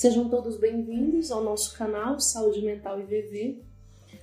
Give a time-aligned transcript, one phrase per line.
[0.00, 3.62] Sejam todos bem-vindos ao nosso canal Saúde Mental e VV.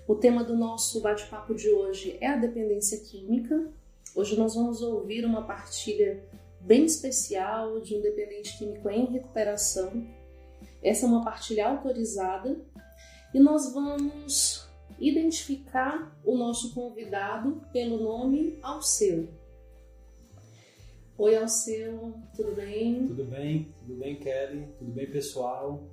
[0.07, 3.71] O tema do nosso bate-papo de hoje é a dependência química.
[4.16, 6.28] Hoje nós vamos ouvir uma partilha
[6.61, 10.04] bem especial de um dependente químico em recuperação.
[10.82, 12.59] Essa é uma partilha autorizada
[13.32, 14.68] e nós vamos
[15.00, 19.29] identificar o nosso convidado pelo nome Alceu.
[21.20, 23.07] Oi, Alceu, tudo bem?
[23.07, 25.84] Tudo bem, tudo bem, Kelly, tudo bem, pessoal?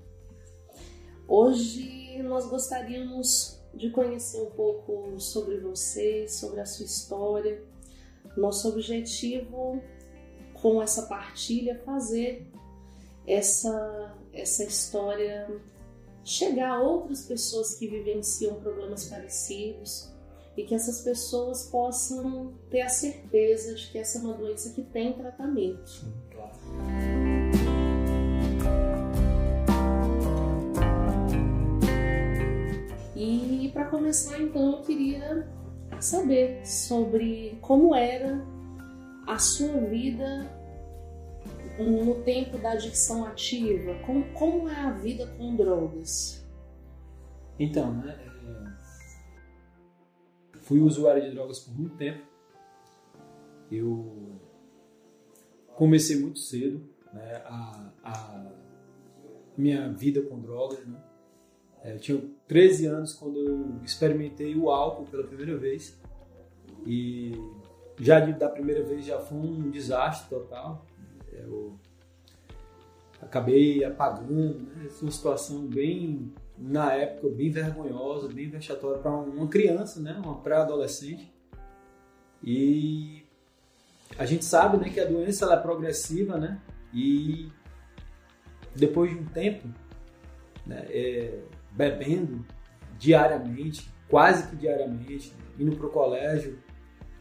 [1.27, 7.64] Hoje nós gostaríamos de conhecer um pouco sobre você, sobre a sua história.
[8.37, 9.83] Nosso objetivo
[10.52, 12.47] com essa partilha é fazer
[13.27, 15.48] essa, essa história
[16.22, 20.13] chegar a outras pessoas que vivenciam problemas parecidos
[20.56, 24.83] e que essas pessoas possam ter a certeza de que essa é uma doença que
[24.83, 25.88] tem tratamento.
[25.88, 26.52] Sim, claro.
[33.16, 35.48] E para começar, então, eu queria
[36.00, 38.44] saber sobre como era
[39.27, 40.50] a sua vida
[41.78, 43.94] no tempo da adicção ativa.
[44.06, 46.44] Como, como é a vida com drogas?
[47.58, 48.23] Então, né?
[50.64, 52.22] Fui usuário de drogas por muito tempo.
[53.70, 54.40] Eu
[55.74, 58.52] comecei muito cedo né, a, a,
[59.56, 60.84] minha vida com drogas.
[60.86, 60.98] Né?
[61.82, 66.00] É, eu tinha 13 anos quando eu experimentei o álcool pela primeira vez.
[66.86, 67.32] E
[67.98, 70.84] já da primeira vez já foi um desastre total.
[71.32, 71.78] Eu
[73.20, 74.88] acabei apagando, né?
[74.88, 80.41] Foi uma situação bem na época bem vergonhosa, bem vexatória para uma criança, né, uma
[80.41, 81.32] pré-adolescente.
[82.42, 83.25] E
[84.16, 86.60] a gente sabe, né, que a doença ela é progressiva, né?
[86.92, 87.50] E
[88.75, 89.66] depois de um tempo,
[90.66, 91.41] né, é,
[91.72, 92.44] bebendo
[92.98, 96.59] diariamente, quase que diariamente, indo para o colégio,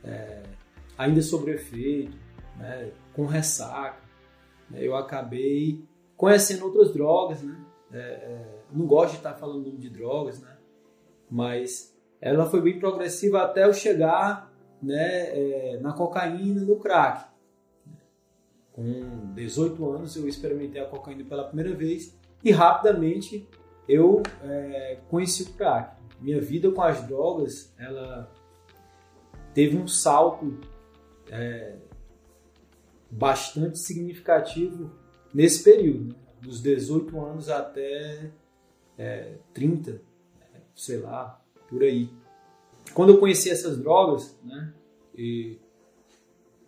[0.04, 0.44] é,
[0.98, 2.18] ainda sobre efeito,
[2.58, 4.02] né, com ressaca,
[4.70, 5.84] né, eu acabei
[6.16, 7.58] conhecendo outras drogas, né?
[7.92, 10.58] É, é, não gosto de estar falando de drogas, né?
[11.30, 14.52] Mas ela foi bem progressiva até eu chegar
[14.82, 15.30] né,
[15.74, 17.26] é, na cocaína no crack.
[18.72, 23.48] Com 18 anos eu experimentei a cocaína pela primeira vez e rapidamente
[23.88, 26.02] eu é, conheci o crack.
[26.20, 28.32] Minha vida com as drogas, ela
[29.54, 30.60] teve um salto
[31.30, 31.76] é,
[33.12, 34.92] bastante significativo
[35.34, 36.16] nesse período, né?
[36.42, 38.32] dos 18 anos até
[38.98, 40.02] é, 30,
[40.76, 42.10] sei lá, por aí.
[42.94, 44.74] Quando eu conheci essas drogas, né,
[45.16, 45.60] e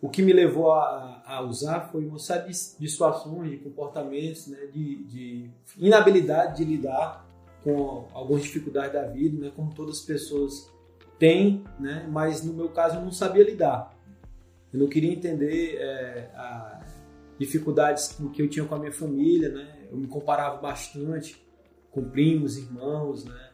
[0.01, 4.47] o que me levou a, a, usar foi uma série de, de situações, de comportamentos,
[4.47, 7.25] né, de, de, inabilidade de lidar
[7.63, 10.71] com algumas dificuldades da vida, né, como todas as pessoas
[11.17, 13.95] têm, né, mas no meu caso eu não sabia lidar.
[14.71, 16.95] Eu não queria entender é, as
[17.39, 21.44] dificuldades que eu tinha com a minha família, né, eu me comparava bastante
[21.95, 23.51] com primos, irmãos, né?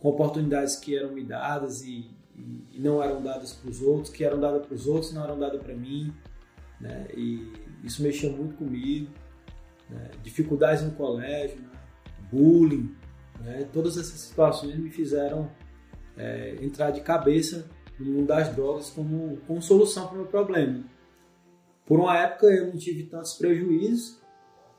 [0.00, 4.24] com oportunidades que eram me dadas e, e, não eram dadas para os outros, que
[4.24, 6.10] eram dadas para os outros e não eram dadas para mim.
[6.80, 7.06] Né?
[7.14, 7.52] E
[7.84, 9.12] isso mexeu muito comigo.
[9.90, 10.12] Né?
[10.22, 11.68] Dificuldades no colégio, né?
[12.32, 12.90] bullying,
[13.40, 13.68] né?
[13.70, 15.50] todas essas situações me fizeram
[16.16, 17.68] é, entrar de cabeça
[18.00, 20.82] no mundo das drogas como, como solução para o meu problema.
[21.84, 24.18] Por uma época eu não tive tantos prejuízos,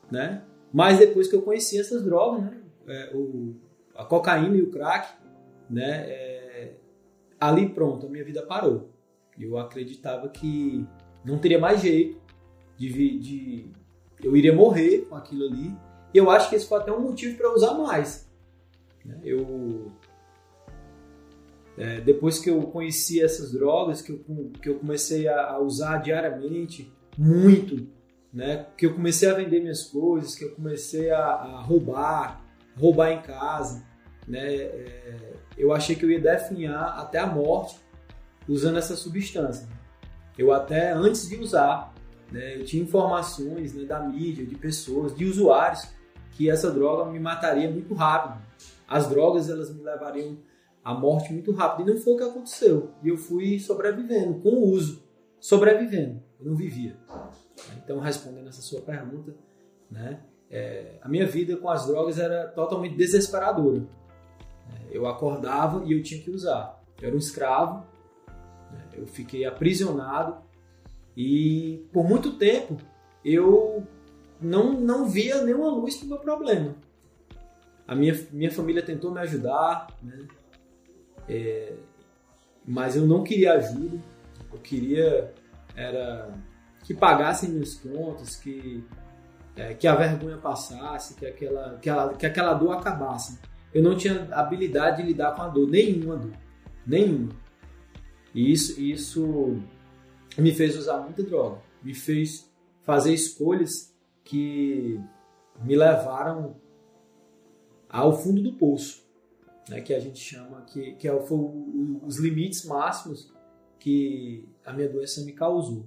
[0.10, 0.44] né?
[0.74, 2.65] mas depois que eu conheci essas drogas, né?
[2.88, 3.56] É, o,
[3.96, 5.14] a cocaína e o crack,
[5.70, 6.74] né, é,
[7.40, 8.90] ali pronto, a minha vida parou.
[9.38, 10.86] Eu acreditava que
[11.24, 12.22] não teria mais jeito
[12.78, 13.72] de, de
[14.24, 15.76] eu iria morrer com aquilo ali.
[16.14, 18.30] E eu acho que esse foi até um motivo para usar mais.
[19.04, 19.20] Né?
[19.24, 19.92] Eu
[21.78, 25.98] é, depois que eu conheci essas drogas, que eu, que eu comecei a, a usar
[25.98, 27.88] diariamente, muito,
[28.32, 28.68] né?
[28.78, 32.45] que eu comecei a vender minhas coisas, que eu comecei a, a roubar,
[32.78, 33.84] roubar em casa,
[34.28, 34.56] né?
[34.56, 37.80] É, eu achei que eu ia definhar até a morte
[38.48, 39.68] usando essa substância.
[40.38, 41.94] Eu até antes de usar,
[42.32, 45.88] né, eu tinha informações né, da mídia, de pessoas, de usuários
[46.32, 48.44] que essa droga me mataria muito rápido.
[48.88, 50.38] As drogas elas me levariam
[50.84, 52.92] à morte muito rápido e não foi o que aconteceu.
[53.02, 55.02] E eu fui sobrevivendo com o uso,
[55.40, 56.22] sobrevivendo.
[56.40, 56.98] Eu não vivia.
[57.78, 59.34] Então respondendo essa sua pergunta,
[59.90, 60.20] né?
[60.56, 63.86] É, a minha vida com as drogas era totalmente desesperadora.
[64.72, 66.82] É, eu acordava e eu tinha que usar.
[67.02, 67.86] Eu era um escravo,
[68.72, 68.82] né?
[68.94, 70.38] eu fiquei aprisionado
[71.16, 72.78] e por muito tempo
[73.24, 73.84] eu
[74.40, 76.74] não, não via nenhuma luz para o meu problema.
[77.86, 80.26] a minha, minha família tentou me ajudar, né?
[81.28, 81.74] É,
[82.66, 84.00] mas eu não queria ajuda,
[84.54, 85.34] eu queria
[85.76, 86.34] era
[86.86, 88.84] que pagassem minhas contas, que,
[89.56, 93.40] é, que a vergonha passasse, que aquela, que, ela, que aquela dor acabasse.
[93.74, 96.34] Eu não tinha habilidade de lidar com a dor, nenhuma dor,
[96.86, 97.34] nenhuma.
[98.34, 99.58] E isso, isso
[100.38, 102.52] me fez usar muita droga, me fez
[102.84, 103.94] fazer escolhas
[104.24, 105.00] que
[105.64, 106.56] me levaram
[107.90, 109.06] ao fundo do poço,
[109.70, 111.38] né, que a gente chama, que, que é, foi
[112.04, 113.34] os limites máximos
[113.80, 115.86] que a minha doença me causou.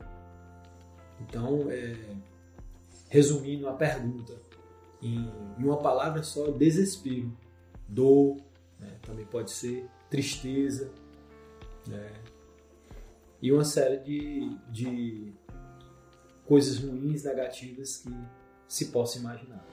[1.21, 1.97] Então, é,
[3.09, 4.35] resumindo a pergunta,
[5.01, 7.33] em, em, uma palavra só, desespero,
[7.89, 8.37] dor,
[8.79, 10.91] né, também pode ser tristeza,
[11.87, 12.13] né,
[13.41, 15.33] e uma série de, de
[16.45, 18.15] coisas ruins, negativas que
[18.67, 19.65] se possa imaginar.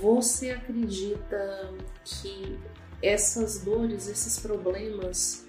[0.00, 2.58] Você acredita que
[3.02, 5.44] essas dores, esses problemas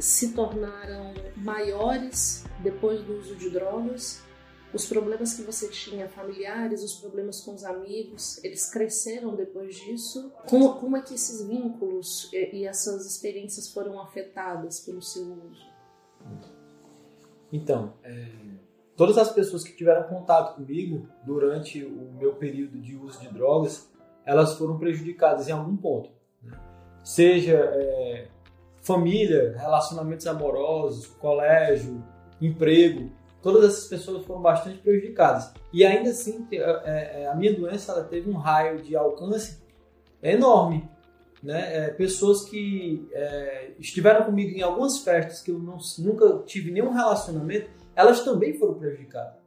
[0.00, 4.22] se tornaram maiores depois do uso de drogas?
[4.72, 10.32] Os problemas que você tinha familiares, os problemas com os amigos, eles cresceram depois disso?
[10.48, 15.66] Como, como é que esses vínculos e, e essas experiências foram afetadas pelo seu uso?
[17.52, 18.50] Então, é
[19.00, 23.90] todas as pessoas que tiveram contato comigo durante o meu período de uso de drogas,
[24.26, 26.10] elas foram prejudicadas em algum ponto.
[26.42, 26.52] Né?
[27.02, 28.28] Seja é,
[28.80, 32.02] família, relacionamentos amorosos, colégio,
[32.40, 33.10] emprego,
[33.42, 35.52] todas essas pessoas foram bastante prejudicadas.
[35.72, 39.62] E ainda assim, é, é, a minha doença teve um raio de alcance
[40.22, 40.88] enorme.
[41.42, 41.88] Né?
[41.90, 47.70] Pessoas que é, estiveram comigo em algumas festas que eu não, nunca tive nenhum relacionamento,
[47.96, 49.40] elas também foram prejudicadas.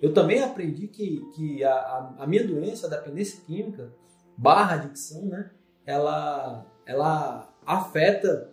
[0.00, 3.92] Eu também aprendi que, que a, a minha doença, a dependência química,
[4.36, 5.50] barra adicção, né,
[5.86, 8.51] ela, ela afeta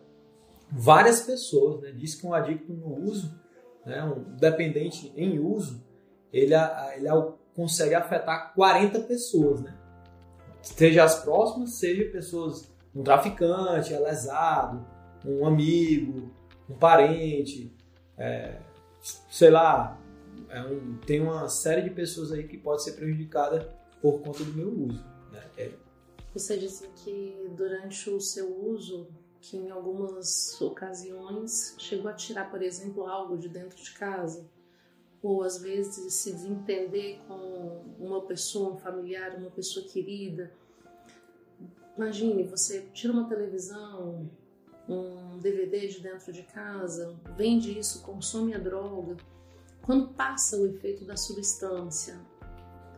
[0.71, 1.81] várias pessoas.
[1.81, 1.91] Né?
[1.91, 3.33] Diz que um adicto no uso,
[3.85, 5.83] né, um dependente em uso,
[6.31, 7.09] ele, ele
[7.55, 9.61] consegue afetar 40 pessoas.
[9.61, 9.77] Né?
[10.61, 14.85] Seja as próximas, seja pessoas, um traficante, é lesado,
[15.25, 16.31] um amigo,
[16.69, 17.75] um parente.
[18.17, 18.59] É,
[19.29, 19.97] sei lá,
[20.49, 24.53] é um, tem uma série de pessoas aí que pode ser prejudicada por conta do
[24.53, 25.03] meu uso.
[25.31, 25.41] Né?
[25.57, 25.71] É.
[26.33, 29.07] Você disse que durante o seu uso,
[29.41, 34.45] que em algumas ocasiões chegou a tirar, por exemplo, algo de dentro de casa,
[35.21, 40.51] ou às vezes se desentender com uma pessoa, um familiar, uma pessoa querida.
[41.97, 44.29] Imagine, você tira uma televisão,
[44.87, 49.17] um DVD de dentro de casa, vende isso, consome a droga,
[49.81, 52.19] quando passa o efeito da substância,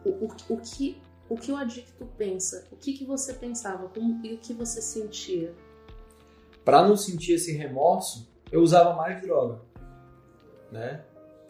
[0.05, 1.01] o, o, o que
[1.31, 4.81] o que o adicto pensa, o que, que você pensava como, e o que você
[4.81, 5.55] sentia?
[6.63, 9.59] Para não sentir esse remorso, eu usava mais droga,
[10.71, 11.03] né?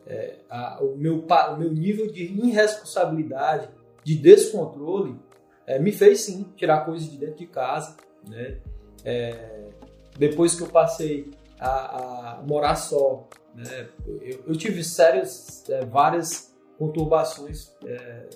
[0.08, 3.70] É, a, o, meu, o meu nível de irresponsabilidade,
[4.04, 5.20] de descontrole,
[5.66, 7.96] é, me fez sim tirar coisas de dentro de casa,
[8.28, 8.58] né?
[9.04, 9.70] É,
[10.18, 16.56] depois que eu passei a, a morar só, né, eu, eu, tive sérias, é, várias
[16.78, 18.30] conturbações é,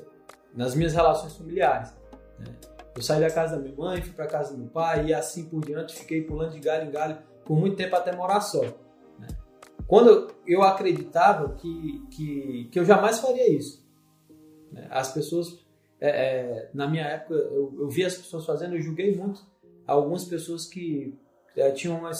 [0.54, 1.94] nas minhas relações familiares.
[2.40, 2.54] Né.
[2.96, 5.50] Eu saí da casa da minha mãe, fui para casa do meu pai e assim
[5.50, 8.62] por diante, fiquei pulando de galho em galho por muito tempo até morar só.
[9.20, 9.28] Né.
[9.86, 13.86] Quando eu acreditava que, que, que eu jamais faria isso,
[14.72, 14.88] né.
[14.90, 15.60] as pessoas,
[16.00, 19.46] é, é, na minha época, eu, eu vi as pessoas fazendo, eu julguei muito
[19.86, 21.18] algumas pessoas que
[21.56, 22.12] é, tinha uma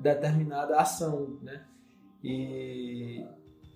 [0.00, 1.64] determinada ação, né?
[2.22, 3.24] E,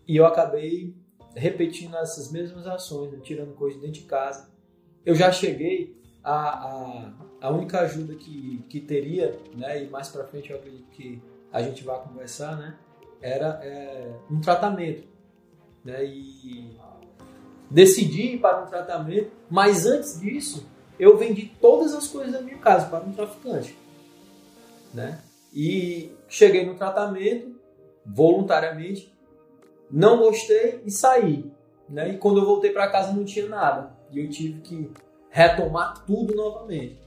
[0.06, 0.94] e eu acabei
[1.34, 3.20] repetindo essas mesmas ações, né?
[3.22, 4.50] tirando coisas dentro de casa.
[5.04, 9.84] Eu já cheguei a, a, a única ajuda que, que teria, né?
[9.84, 11.20] E mais para frente eu acredito que
[11.52, 12.76] a gente vai conversar, né?
[13.20, 15.06] Era é, um tratamento,
[15.84, 16.04] né?
[16.04, 16.76] E
[17.70, 20.66] decidi ir para um tratamento, mas antes disso
[20.98, 23.82] eu vendi todas as coisas da minha casa para um traficante
[24.92, 25.20] né?
[25.52, 27.54] E cheguei no tratamento
[28.04, 29.12] voluntariamente,
[29.90, 31.50] não gostei e saí,
[31.88, 32.12] né?
[32.12, 34.90] E quando eu voltei para casa não tinha nada e eu tive que
[35.32, 37.02] retomar tudo novamente.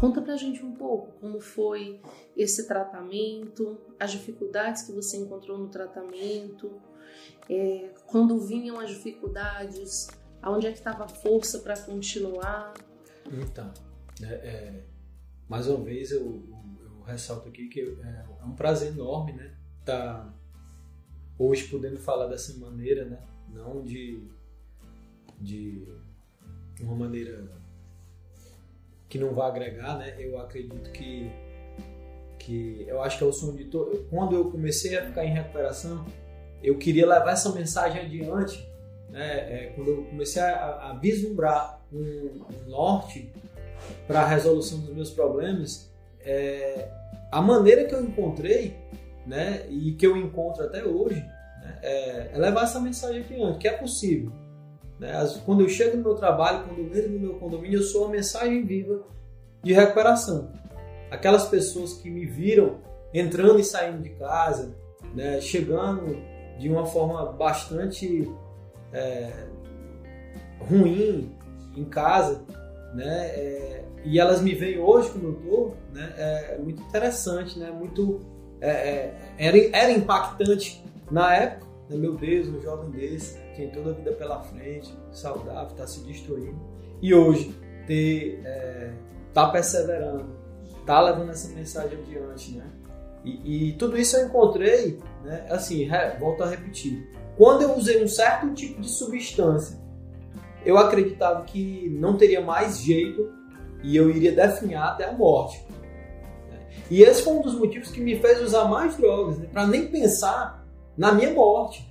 [0.00, 2.00] Conta pra gente um pouco como foi
[2.36, 6.80] esse tratamento, as dificuldades que você encontrou no tratamento,
[7.48, 10.08] é, quando vinham as dificuldades,
[10.40, 12.72] Aonde é que estava a força para continuar?
[13.26, 13.72] Então,
[14.22, 14.84] é, é,
[15.48, 16.42] mais uma vez eu,
[16.80, 19.54] eu ressalto aqui que é, é um prazer enorme, né?
[19.84, 20.32] Tá
[21.38, 23.18] hoje podendo falar dessa maneira, né?
[23.52, 24.22] Não de,
[25.40, 25.86] de
[26.80, 27.48] uma maneira
[29.08, 30.16] que não vai agregar, né?
[30.18, 31.30] Eu acredito que
[32.38, 34.06] que eu acho que é o sonho de todo.
[34.08, 36.06] Quando eu comecei a ficar em recuperação,
[36.62, 38.66] eu queria levar essa mensagem adiante,
[39.10, 39.64] né?
[39.64, 43.30] É, quando eu comecei a, a vislumbrar um, um norte
[44.06, 45.90] para a resolução dos meus problemas,
[46.20, 46.88] é,
[47.30, 48.76] a maneira que eu encontrei,
[49.28, 49.66] né?
[49.68, 51.20] E que eu encontro até hoje,
[51.62, 51.78] né?
[51.82, 54.32] é, é levar essa mensagem adiante, que é possível.
[54.98, 55.12] Né?
[55.44, 58.12] Quando eu chego no meu trabalho, quando eu entro no meu condomínio, eu sou uma
[58.12, 59.02] mensagem viva
[59.62, 60.50] de recuperação.
[61.10, 62.78] Aquelas pessoas que me viram
[63.12, 64.74] entrando e saindo de casa,
[65.14, 65.40] né?
[65.40, 66.16] chegando
[66.58, 68.28] de uma forma bastante
[68.92, 69.46] é,
[70.58, 71.32] ruim
[71.76, 72.44] em casa,
[72.94, 73.26] né?
[73.28, 76.12] É, e elas me veem hoje como eu tô, né?
[76.16, 77.70] É muito interessante, né?
[77.70, 78.20] Muito
[78.60, 81.96] é, é era, era impactante na época, né?
[81.96, 86.60] meu Deus, um jovem desse tem toda a vida pela frente, saudável, está se destruindo,
[87.02, 87.52] e hoje
[87.86, 88.92] ter é,
[89.34, 90.26] tá perseverando,
[90.86, 92.66] tá levando essa mensagem adiante, né?
[93.24, 95.46] E, e tudo isso eu encontrei, né?
[95.50, 99.78] Assim, re, volto a repetir, quando eu usei um certo tipo de substância,
[100.64, 103.32] eu acreditava que não teria mais jeito
[103.82, 105.64] e eu iria definhar até a morte.
[106.90, 109.48] E esse foi um dos motivos que me fez usar mais drogas, né?
[109.52, 110.64] para nem pensar
[110.96, 111.86] na minha morte.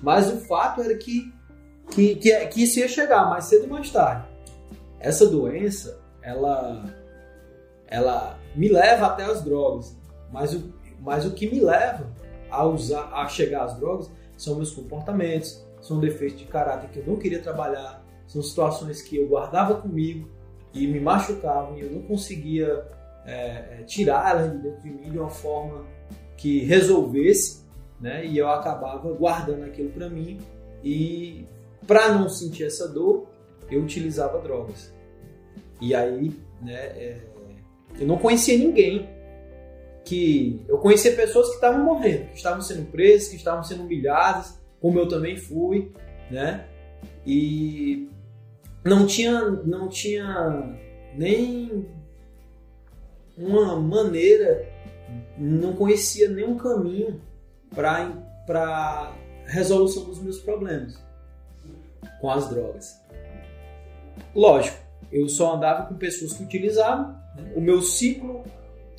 [0.00, 1.32] Mas o fato era que,
[1.90, 4.26] que, que, que isso ia chegar mais cedo ou mais tarde.
[4.98, 6.84] Essa doença, ela,
[7.86, 9.96] ela me leva até as drogas.
[10.32, 12.06] Mas o, mas o que me leva
[12.50, 17.06] a usar, a chegar às drogas, são meus comportamentos, são defeitos de caráter que eu
[17.06, 20.28] não queria trabalhar, são situações que eu guardava comigo
[20.72, 22.86] e me machucavam e eu não conseguia
[23.28, 25.84] é, é tirar elas de dentro de mim de uma forma
[26.36, 27.62] que resolvesse,
[28.00, 28.24] né?
[28.24, 30.38] E eu acabava guardando aquilo para mim
[30.82, 31.44] e
[31.86, 33.26] para não sentir essa dor,
[33.70, 34.92] eu utilizava drogas.
[35.80, 36.32] E aí,
[36.62, 36.74] né?
[36.74, 37.20] É,
[38.00, 39.08] eu não conhecia ninguém
[40.04, 44.58] que eu conhecia pessoas que estavam morrendo, que estavam sendo presas, que estavam sendo humilhadas,
[44.80, 45.92] como eu também fui,
[46.30, 46.66] né?
[47.26, 48.08] E
[48.84, 50.78] não tinha, não tinha
[51.14, 51.86] nem
[53.38, 54.68] uma maneira,
[55.36, 57.20] não conhecia nenhum caminho
[57.74, 59.12] para
[59.46, 60.98] resolução dos meus problemas
[62.20, 63.00] com as drogas.
[64.34, 64.76] Lógico,
[65.10, 67.52] eu só andava com pessoas que utilizavam, né?
[67.54, 68.42] o meu ciclo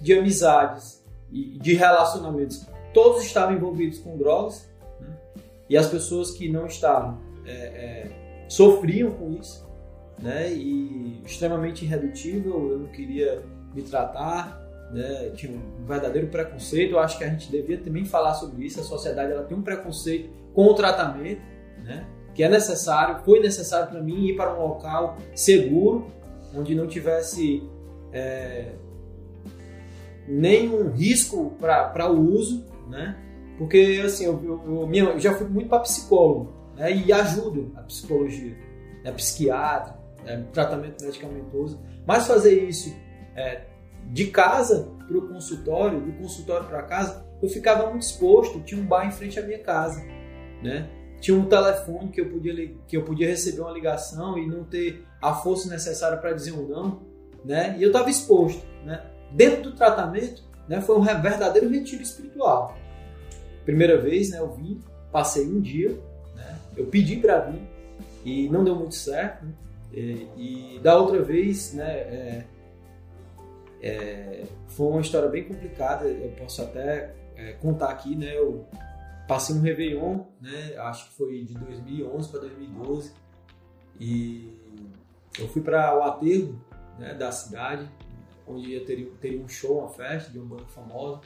[0.02, 4.68] de amizades e de relacionamentos, todos estavam envolvidos com drogas,
[5.00, 5.16] né?
[5.70, 9.68] e as pessoas que não estavam é, é, sofriam com isso,
[10.20, 10.52] né?
[10.52, 13.44] e extremamente irredutível, eu não queria
[13.74, 14.60] me tratar,
[14.92, 15.32] né?
[15.36, 18.84] tinha um verdadeiro preconceito, eu acho que a gente devia também falar sobre isso, a
[18.84, 21.42] sociedade ela tem um preconceito com o tratamento,
[21.84, 22.06] né?
[22.34, 26.08] que é necessário, foi necessário para mim ir para um local seguro,
[26.56, 27.64] onde não tivesse
[28.12, 28.72] é,
[30.28, 33.18] nenhum risco para o uso, né?
[33.58, 36.92] Porque assim, eu, eu, eu, eu já fui muito para psicólogo né?
[36.96, 38.56] e ajudo a psicologia,
[39.04, 39.12] né?
[39.12, 40.46] psiquiatra, né?
[40.54, 42.96] tratamento medicamentoso, mas fazer isso
[43.36, 43.62] é,
[44.06, 48.62] de casa para o consultório, do consultório para casa, eu ficava muito exposto.
[48.62, 50.04] Tinha um bar em frente à minha casa,
[50.62, 50.90] né?
[51.20, 55.06] Tinha um telefone que eu podia que eu podia receber uma ligação e não ter
[55.22, 57.02] a força necessária para dizer um não,
[57.44, 57.76] né?
[57.78, 59.04] E eu estava exposto, né?
[59.32, 62.78] Dentro do tratamento, né, foi um verdadeiro retiro espiritual.
[63.66, 64.82] Primeira vez, né, eu vim,
[65.12, 66.00] passei um dia,
[66.36, 67.62] né, eu pedi para vir
[68.24, 69.46] e não deu muito certo.
[69.46, 69.54] Né,
[69.92, 72.44] e, e, da outra vez, né, é,
[73.82, 76.06] é, foi uma história bem complicada.
[76.06, 78.66] Eu posso até é, contar aqui, né, eu
[79.28, 83.14] passei um Réveillon, né, acho que foi de 2011 para 2012
[84.00, 84.52] e
[85.38, 86.60] eu fui para o aterro
[86.98, 87.88] né, da cidade
[88.50, 91.22] onde ia ter, um show, uma festa de uma banda famosa.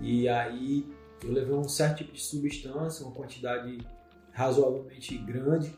[0.00, 0.88] E aí
[1.22, 3.78] eu levei um certo tipo de substância, uma quantidade
[4.32, 5.76] razoavelmente grande,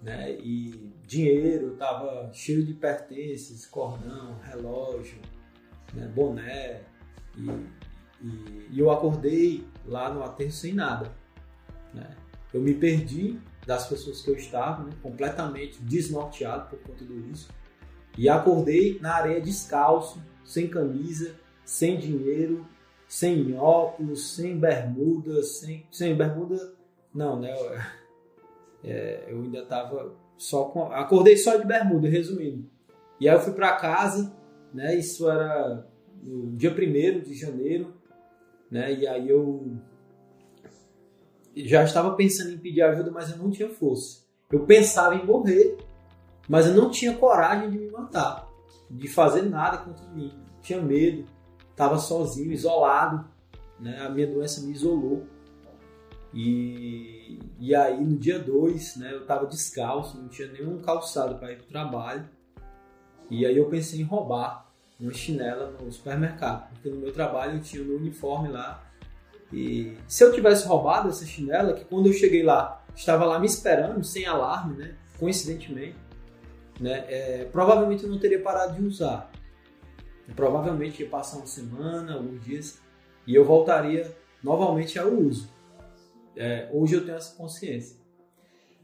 [0.00, 0.32] né?
[0.32, 5.18] E dinheiro, tava cheio de pertences, cordão, relógio,
[5.94, 6.10] né?
[6.14, 6.80] boné.
[7.36, 7.50] E,
[8.22, 11.12] e, e, eu acordei lá no aterro sem nada,
[11.92, 12.16] né?
[12.52, 14.92] Eu me perdi das pessoas que eu estava, né?
[15.02, 17.48] completamente desnorteado por conta disso.
[18.16, 21.34] E acordei na areia descalço, sem camisa,
[21.64, 22.64] sem dinheiro,
[23.08, 26.74] sem óculos, sem bermuda, sem, sem bermuda,
[27.12, 27.54] não, né?
[28.82, 30.92] É, eu ainda tava só com.
[30.92, 32.68] Acordei só de bermuda, resumindo.
[33.20, 34.33] E aí eu fui para casa,
[34.74, 34.96] né?
[34.96, 35.86] Isso era
[36.20, 37.94] no dia 1 de janeiro,
[38.68, 38.92] né?
[38.92, 39.78] E aí eu
[41.56, 44.24] já estava pensando em pedir ajuda, mas eu não tinha força.
[44.50, 45.78] Eu pensava em morrer,
[46.48, 48.48] mas eu não tinha coragem de me matar,
[48.90, 50.32] de fazer nada contra mim.
[50.60, 51.24] Tinha medo,
[51.70, 53.24] estava sozinho, isolado,
[53.78, 54.00] né?
[54.00, 55.24] A minha doença me isolou.
[56.32, 61.52] E, e aí no dia 2, né, eu estava descalço, não tinha nenhum calçado para
[61.52, 62.28] ir para o trabalho.
[63.30, 64.63] E aí eu pensei em roubar
[64.98, 68.82] uma chinela no supermercado, porque no meu trabalho eu tinha o meu uniforme lá.
[69.52, 73.46] E se eu tivesse roubado essa chinela, que quando eu cheguei lá, estava lá me
[73.46, 74.94] esperando, sem alarme, né?
[75.18, 75.96] Coincidentemente,
[76.80, 77.04] né?
[77.08, 79.30] É, provavelmente eu não teria parado de usar.
[80.34, 82.80] Provavelmente ia passar uma semana, alguns dias,
[83.26, 84.10] e eu voltaria
[84.42, 85.48] novamente ao uso.
[86.36, 87.96] É, hoje eu tenho essa consciência.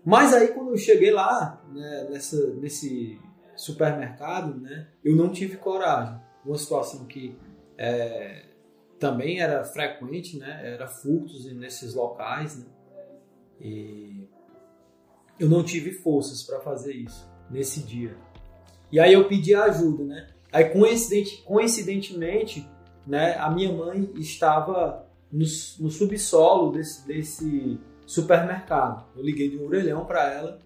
[0.05, 3.19] Mas aí quando eu cheguei lá, né, nessa, nesse
[3.61, 6.21] supermercado, né, eu não tive coragem.
[6.45, 7.37] Uma situação que
[7.77, 8.47] é,
[8.99, 12.67] também era frequente, né, era furtos nesses locais, né,
[13.61, 14.29] e
[15.39, 18.17] eu não tive forças para fazer isso nesse dia.
[18.93, 20.29] E aí eu pedi ajuda, né?
[20.53, 22.69] Aí coincidente, coincidentemente,
[23.07, 25.45] né, a minha mãe estava no,
[25.79, 29.07] no subsolo desse, desse supermercado.
[29.17, 30.59] Eu liguei de um orelhão para ela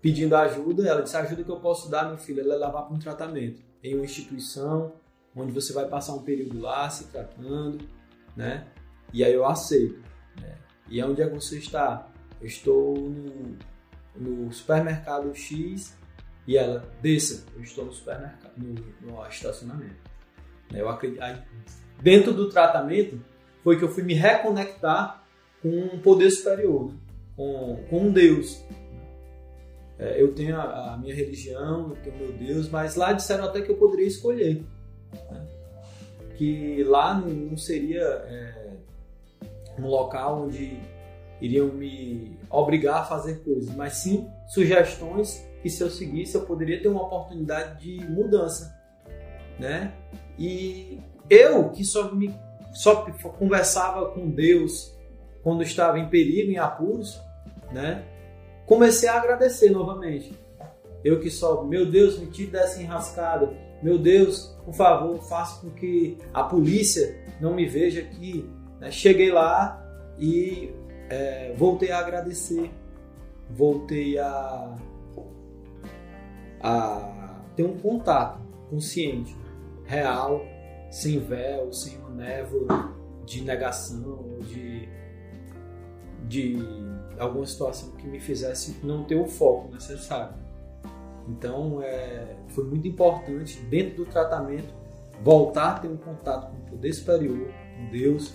[0.00, 0.86] pedindo ajuda.
[0.86, 3.62] Ela disse: ajuda que eu posso dar, meu filho, ela é levar para um tratamento
[3.82, 4.92] em uma instituição
[5.34, 7.78] onde você vai passar um período lá se tratando,
[8.36, 8.66] né?
[9.12, 10.00] E aí eu aceito.
[10.40, 10.56] Né?
[10.88, 12.08] E onde é que você está?
[12.40, 13.56] Eu estou no,
[14.16, 15.96] no supermercado X
[16.46, 17.44] e ela desça.
[17.54, 20.10] Eu estou no supermercado, no, no estacionamento.
[20.72, 21.22] Eu acredito.
[21.22, 21.40] Aí,
[22.02, 23.20] dentro do tratamento
[23.62, 25.22] foi que eu fui me reconectar
[25.62, 26.98] com um poder superior, né?
[27.36, 28.64] com, com Deus,
[30.00, 33.60] é, eu tenho a, a, minha religião, eu tenho meu Deus, mas lá disseram até
[33.60, 34.64] que eu poderia escolher.
[35.30, 35.46] Né?
[36.38, 38.72] Que lá não, seria é,
[39.78, 40.80] um local onde
[41.38, 46.80] iriam me obrigar a fazer coisas, mas sim sugestões que se eu seguisse eu poderia
[46.80, 48.74] ter uma oportunidade de mudança,
[49.58, 49.92] né?
[50.38, 52.34] E eu que só me
[52.72, 53.04] só
[53.38, 54.94] conversava com Deus
[55.42, 57.20] quando estava em perigo, em apuros,
[57.70, 58.02] né?
[58.70, 60.32] Comecei a agradecer novamente.
[61.02, 63.52] Eu que só, meu Deus, me tire dessa enrascada.
[63.82, 68.48] Meu Deus, por favor, faça com que a polícia não me veja aqui.
[68.78, 68.92] Né?
[68.92, 69.84] Cheguei lá
[70.16, 70.72] e
[71.08, 72.70] é, voltei a agradecer.
[73.50, 74.76] Voltei a,
[76.62, 79.36] a ter um contato consciente,
[79.84, 80.46] real,
[80.92, 82.94] sem véu, sem uma névoa
[83.26, 84.88] de negação, de,
[86.28, 86.89] de
[87.20, 90.34] alguma situação que me fizesse não ter o foco necessário.
[91.28, 94.72] Então, é, foi muito importante, dentro do tratamento,
[95.22, 98.34] voltar a ter um contato com o poder superior, com Deus,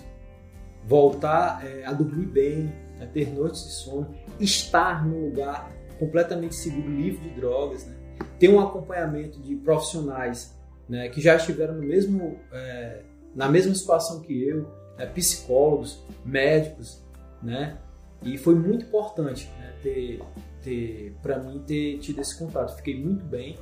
[0.86, 6.88] voltar é, a dormir bem, a ter noites de sono, estar num lugar completamente seguro,
[6.88, 7.96] livre de drogas, né?
[8.38, 10.54] ter um acompanhamento de profissionais
[10.88, 13.02] né, que já estiveram no mesmo, é,
[13.34, 17.02] na mesma situação que eu, né, psicólogos, médicos,
[17.42, 17.78] né,
[18.22, 20.20] e foi muito importante né, ter,
[20.62, 22.76] ter para mim ter tido esse contato.
[22.76, 23.58] Fiquei muito bem,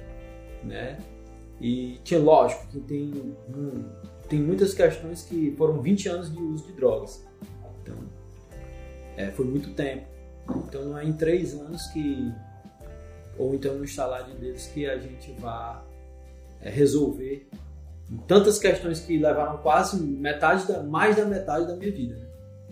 [0.62, 0.99] né?
[1.61, 3.37] E tinha lógico que tem
[4.29, 7.25] tem muitas questões que foram 20 anos de uso de drogas.
[7.83, 7.97] Então,
[9.17, 10.07] é, foi muito tempo.
[10.69, 12.33] Então não é em três anos que
[13.38, 15.83] ou então no instalar de Deus que a gente vai
[16.61, 17.49] é, resolver
[18.29, 22.14] tantas questões que levaram quase metade da, mais da metade da minha vida.
[22.14, 22.27] Né?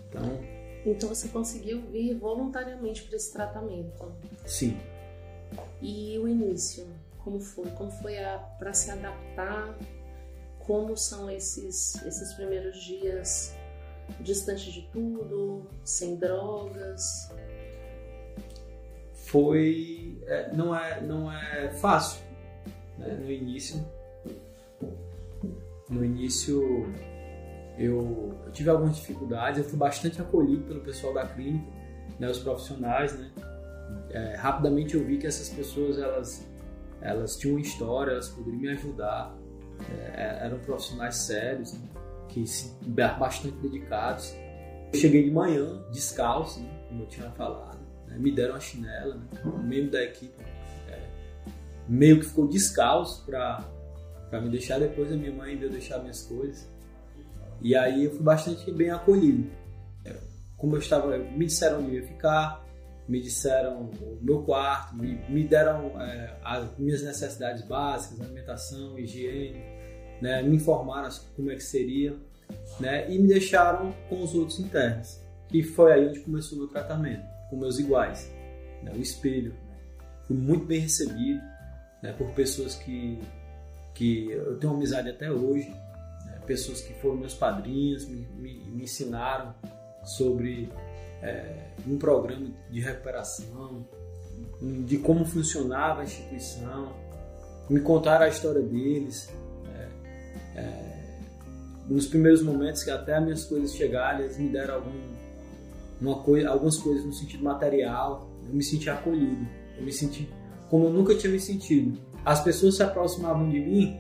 [0.09, 0.52] Então
[0.85, 4.13] então você conseguiu vir voluntariamente para esse tratamento?
[4.47, 4.79] Sim.
[5.81, 6.87] E o início,
[7.19, 7.71] como foi?
[7.71, 8.15] Como foi
[8.59, 9.79] para se adaptar?
[10.59, 13.55] Como são esses esses primeiros dias
[14.21, 17.31] distante de tudo, sem drogas?
[19.15, 22.21] Foi é, não é não é fácil
[22.99, 23.15] né?
[23.15, 23.85] no início.
[25.89, 26.93] No início
[27.79, 31.67] eu, eu, tive algumas dificuldades, eu fui bastante acolhido pelo pessoal da clínica,
[32.19, 33.31] né, os profissionais, né.
[34.11, 36.47] É, rapidamente eu vi que essas pessoas elas
[37.01, 39.35] elas tinham uma história, elas poderiam me ajudar,
[39.91, 41.89] é, é eram profissionais sérios, né,
[42.29, 44.35] que se, bastante dedicados.
[44.93, 49.15] Eu cheguei de manhã descalço, né, como eu tinha falado, né, me deram a chinela,
[49.15, 50.35] né, um membro da equipe
[50.89, 51.09] é,
[51.89, 56.71] meio que ficou descalço para me deixar depois a minha mãe deu deixar minhas coisas
[57.63, 59.49] e aí eu fui bastante bem acolhido.
[60.05, 60.17] É,
[60.57, 62.63] como eu estava, me disseram onde eu ia ficar,
[63.09, 69.63] me disseram o meu quarto, me, me deram é, as minhas necessidades básicas, alimentação, higiene,
[70.21, 72.17] né, me informaram como é que seria,
[72.81, 76.69] né, e me deixaram com os outros internos, que foi aí onde começou o meu
[76.69, 78.31] tratamento, com meus iguais,
[78.83, 79.55] né, o espelho.
[80.27, 81.41] Fui muito bem recebido
[82.03, 83.19] né, por pessoas que,
[83.95, 85.73] que eu tenho amizade até hoje,
[86.47, 89.55] pessoas que foram meus padrinhos, me, me, me ensinaram
[90.05, 90.69] sobre
[91.23, 93.87] é, um programa de recuperação,
[94.85, 96.93] de como funcionava a instituição,
[97.69, 99.31] me contaram a história deles.
[99.75, 100.93] É, é,
[101.89, 106.77] nos primeiros momentos que até as minhas coisas chegarem, eles me deram algum, coisa, algumas
[106.79, 108.29] coisas no sentido material.
[108.47, 110.29] Eu me senti acolhido, eu me senti
[110.69, 111.99] como eu nunca tinha me sentido.
[112.25, 113.99] As pessoas se aproximavam de mim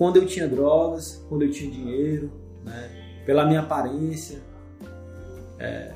[0.00, 2.32] quando eu tinha drogas, quando eu tinha dinheiro,
[2.64, 4.38] né, pela minha aparência,
[5.58, 5.92] é,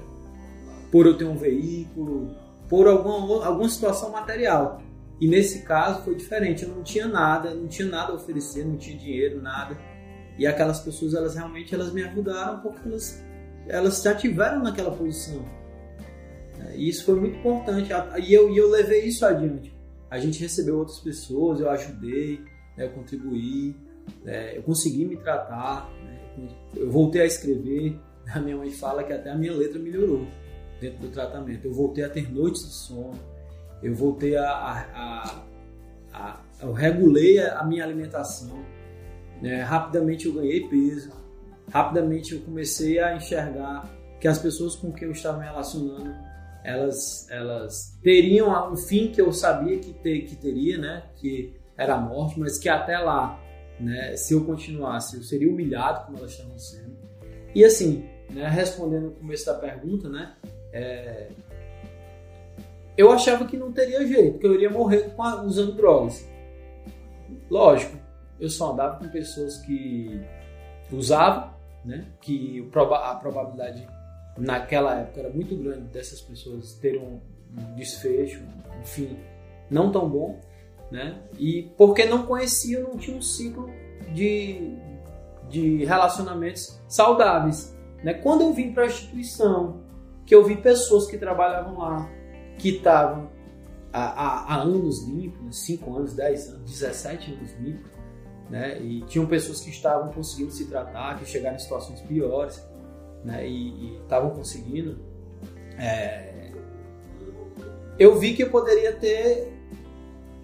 [0.92, 2.36] por eu ter um veículo,
[2.68, 4.82] por alguma, alguma situação material.
[5.18, 8.76] E nesse caso foi diferente, eu não tinha nada, não tinha nada a oferecer, não
[8.76, 9.74] tinha dinheiro, nada.
[10.36, 13.24] E aquelas pessoas, elas realmente elas me ajudaram porque elas,
[13.66, 15.46] elas já tiveram naquela posição.
[16.60, 17.88] É, e isso foi muito importante.
[18.22, 19.74] E eu, e eu levei isso adiante.
[20.10, 22.44] A gente recebeu outras pessoas, eu ajudei,
[22.76, 23.74] né, eu contribuí,
[24.22, 27.98] né, eu consegui me tratar, né, eu voltei a escrever.
[28.32, 30.26] A minha mãe fala que até a minha letra melhorou
[30.80, 31.66] dentro do tratamento.
[31.66, 33.20] Eu voltei a ter noites de sono,
[33.82, 35.44] eu voltei a, a, a,
[36.12, 38.64] a eu regulei a minha alimentação,
[39.42, 39.60] né?
[39.60, 41.10] rapidamente eu ganhei peso,
[41.70, 46.14] rapidamente eu comecei a enxergar que as pessoas com quem eu estava me relacionando
[46.64, 51.02] elas, elas teriam um fim que eu sabia que, ter, que teria, né?
[51.16, 53.38] que era a morte, mas que até lá,
[53.84, 54.16] né?
[54.16, 56.96] se eu continuasse, eu seria humilhado como elas estavam sendo.
[57.54, 58.48] E assim, né?
[58.48, 60.34] respondendo no começo da pergunta, né?
[60.72, 61.28] É...
[62.96, 65.12] Eu achava que não teria jeito, que eu iria morrer
[65.44, 66.24] usando drogas.
[67.50, 67.96] Lógico,
[68.38, 70.20] eu só andava com pessoas que
[70.92, 71.52] usavam,
[71.84, 72.06] né?
[72.20, 73.86] que a probabilidade
[74.38, 77.20] naquela época era muito grande dessas pessoas terem um,
[77.74, 78.42] desfecho,
[78.80, 79.16] um fim
[79.70, 80.38] não tão bom,
[80.94, 81.18] né?
[81.36, 83.68] E porque não conheciam, não tinha um ciclo
[84.14, 84.78] de,
[85.50, 88.14] de relacionamentos saudáveis, né?
[88.14, 89.82] Quando eu vim para a instituição,
[90.24, 92.08] que eu vi pessoas que trabalhavam lá,
[92.58, 93.28] que estavam
[93.92, 97.90] há, há, há, anos limpos, 5 anos, 10 anos, 17 anos limpos,
[98.48, 98.80] né?
[98.80, 102.64] E tinham pessoas que estavam conseguindo se tratar, que chegaram em situações piores,
[103.24, 103.44] né?
[103.44, 104.96] E estavam conseguindo.
[105.76, 106.52] É...
[107.98, 109.53] Eu vi que eu poderia ter.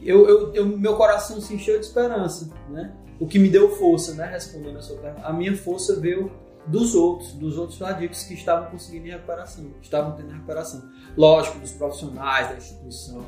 [0.02, 2.94] Eu, eu, eu, meu coração se encheu de esperança, né?
[3.18, 4.26] O que me deu força, né?
[4.26, 5.26] Respondendo a sua pergunta.
[5.26, 6.32] A minha força veio
[6.66, 10.88] dos outros, dos outros adictos que estavam conseguindo recuperação, estavam tendo recuperação.
[11.16, 13.24] Lógico, dos profissionais da instituição,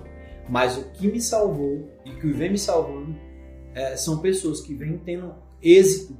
[0.48, 3.14] mas o que me salvou e que vem me salvando
[3.74, 6.16] é, são pessoas que vêm tendo êxito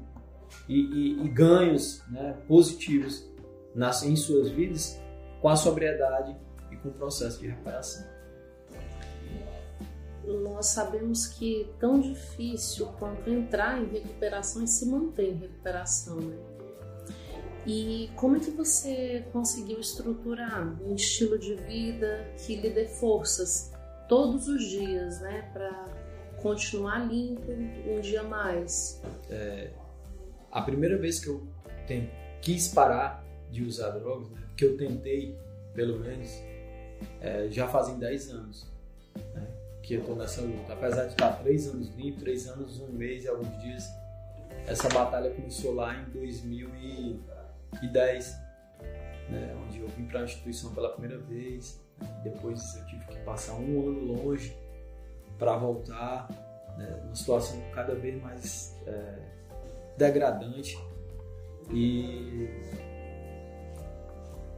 [0.69, 3.27] e, e, e ganhos né, positivos
[3.75, 5.01] nas, em suas vidas
[5.41, 6.37] com a sobriedade
[6.71, 8.12] e com o processo de recuperação.
[10.25, 16.17] Nós sabemos que é tão difícil quanto entrar em recuperação e se manter em recuperação,
[16.17, 16.37] né?
[17.67, 23.73] E como é que você conseguiu estruturar um estilo de vida que lhe dê forças
[24.09, 25.71] todos os dias, né, para
[26.43, 29.01] continuar limpo um dia mais?
[29.31, 29.71] É,
[30.51, 31.47] a primeira vez que eu
[31.87, 35.37] tem, quis parar de usar drogas, né, que eu tentei,
[35.73, 36.31] pelo menos,
[37.21, 38.67] é, já fazem 10 anos
[39.35, 39.47] né,
[39.93, 40.73] que eu estou nessa luta.
[40.73, 43.93] Apesar de estar 3 anos limpo, 3 anos, um mês e alguns dias,
[44.67, 47.21] essa batalha começou lá em 2000 e
[47.73, 48.37] 2010,
[49.29, 51.79] né, onde eu vim para a instituição pela primeira vez.
[52.01, 54.57] Né, depois eu tive que passar um ano longe
[55.39, 56.29] para voltar,
[56.79, 59.19] né, uma situação cada vez mais é,
[59.99, 60.79] degradante.
[61.71, 62.49] E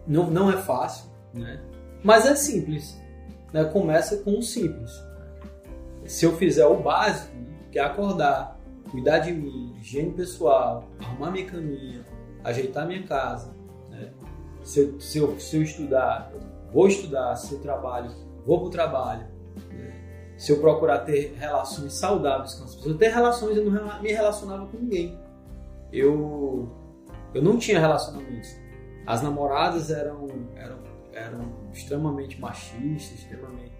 [0.07, 1.61] não, não é fácil, né?
[2.05, 2.97] mas é simples.
[3.53, 3.64] Né?
[3.64, 4.92] Começa com o simples.
[6.07, 7.55] Se eu fizer o básico, né?
[7.73, 8.59] que é acordar,
[8.90, 12.05] cuidar de mim, higiene pessoal, arrumar minha caminha,
[12.45, 13.55] ajeitar minha casa.
[13.90, 14.12] Né?
[14.62, 16.31] Se, eu, se, eu, se eu estudar,
[16.73, 17.35] vou estudar.
[17.37, 18.11] Se eu trabalho,
[18.47, 19.27] vou para o trabalho.
[19.71, 20.35] Né?
[20.37, 24.67] Se eu procurar ter relações saudáveis com as pessoas, ter relações, eu não me relacionava
[24.67, 25.19] com ninguém.
[25.93, 26.69] Eu,
[27.33, 28.49] eu não tinha relacionamentos.
[29.07, 30.79] As namoradas eram, eram,
[31.12, 31.40] eram
[31.73, 33.74] extremamente machistas, extremamente,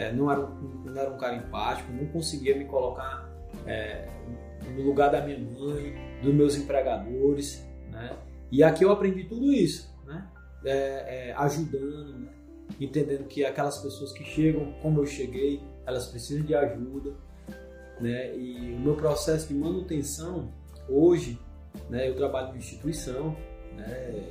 [0.00, 3.30] é, não, era, não era um cara empático, não conseguia me colocar
[3.66, 4.08] é,
[4.74, 7.62] no lugar da minha mãe, dos meus empregadores.
[7.90, 8.16] Né?
[8.50, 10.26] E aqui eu aprendi tudo isso, né?
[10.64, 10.70] É,
[11.28, 12.32] é, ajudando, né?
[12.80, 17.12] entendendo que aquelas pessoas que chegam, como eu cheguei, elas precisam de ajuda.
[18.00, 18.34] Né?
[18.34, 20.50] E o meu processo de manutenção
[20.88, 21.38] hoje,
[21.90, 23.36] né, eu trabalho numa instituição,
[23.76, 24.24] né,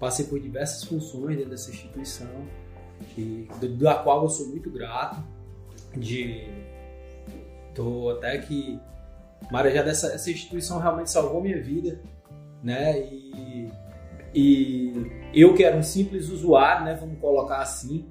[0.00, 2.48] passei por diversas funções dentro dessa instituição,
[3.02, 3.48] que,
[3.80, 5.22] da qual eu sou muito grato,
[5.96, 6.48] de
[7.74, 8.80] tô até que
[9.50, 12.00] Marajá dessa essa instituição realmente salvou minha vida,
[12.62, 12.98] né?
[13.00, 13.70] E,
[14.34, 14.92] e
[15.34, 16.94] eu que era um simples usuário, né?
[16.94, 18.08] Vamos colocar assim,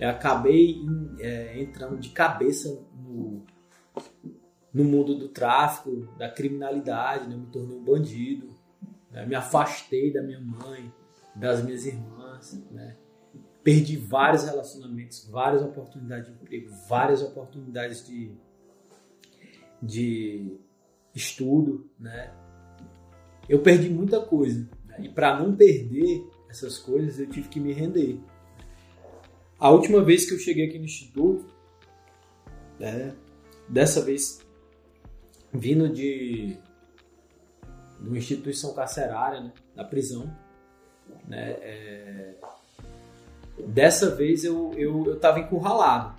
[0.00, 3.42] acabei em, é, entrando de cabeça no,
[4.72, 7.36] no mundo do tráfico, da criminalidade, né?
[7.36, 8.48] me tornei um bandido,
[9.10, 9.26] né?
[9.26, 10.92] me afastei da minha mãe,
[11.34, 12.96] das minhas irmãs, né?
[13.68, 18.32] Perdi vários relacionamentos, várias oportunidades de emprego, várias oportunidades de,
[19.82, 20.56] de
[21.14, 22.32] estudo, né?
[23.46, 25.00] Eu perdi muita coisa né?
[25.02, 28.18] e para não perder essas coisas eu tive que me render.
[29.58, 31.54] A última vez que eu cheguei aqui no instituto,
[32.80, 33.14] né?
[33.68, 34.40] Dessa vez
[35.52, 36.56] vindo de,
[38.00, 39.52] de uma instituição carcerária, né?
[39.76, 40.34] da prisão,
[41.26, 41.50] né?
[41.60, 42.34] É,
[43.66, 46.18] dessa vez eu eu estava encurralado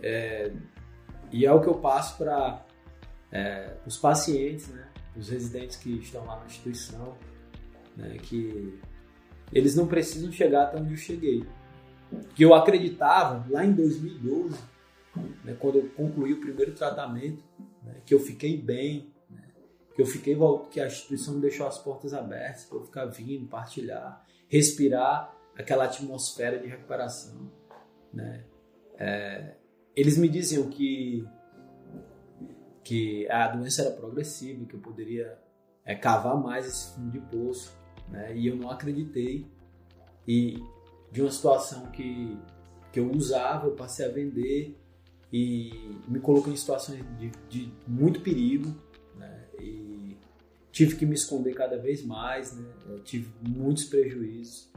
[0.00, 0.52] é,
[1.30, 2.64] e é o que eu passo para
[3.30, 4.88] é, os pacientes, né?
[5.16, 7.16] Os residentes que estão lá na instituição,
[7.96, 8.16] né?
[8.22, 8.78] Que
[9.52, 11.44] eles não precisam chegar até onde eu cheguei.
[12.34, 14.58] Que eu acreditava lá em 2012,
[15.44, 15.56] né?
[15.58, 17.42] quando eu concluí o primeiro tratamento,
[17.82, 17.96] né?
[18.04, 19.42] que eu fiquei bem, né?
[19.94, 20.36] que eu fiquei
[20.70, 25.84] que a instituição me deixou as portas abertas para eu ficar vindo, partilhar, respirar aquela
[25.84, 27.50] atmosfera de recuperação,
[28.12, 28.44] né?
[28.98, 29.54] É,
[29.94, 31.26] eles me diziam que
[32.84, 35.38] que a doença era progressiva, que eu poderia
[35.84, 37.72] é, cavar mais esse fundo de poço,
[38.08, 38.36] né?
[38.36, 39.46] E eu não acreditei.
[40.26, 40.62] E
[41.10, 42.36] de uma situação que,
[42.92, 44.76] que eu usava, eu passei a vender
[45.32, 45.70] e
[46.08, 48.74] me coloquei em situações de, de muito perigo,
[49.16, 49.46] né?
[49.60, 50.16] E
[50.72, 52.68] tive que me esconder cada vez mais, né?
[52.88, 54.71] Eu tive muitos prejuízos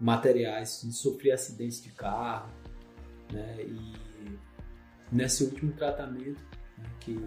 [0.00, 2.48] materiais, sofri acidentes de carro,
[3.32, 3.56] né?
[3.60, 4.10] E
[5.12, 6.40] nesse último tratamento
[7.00, 7.18] que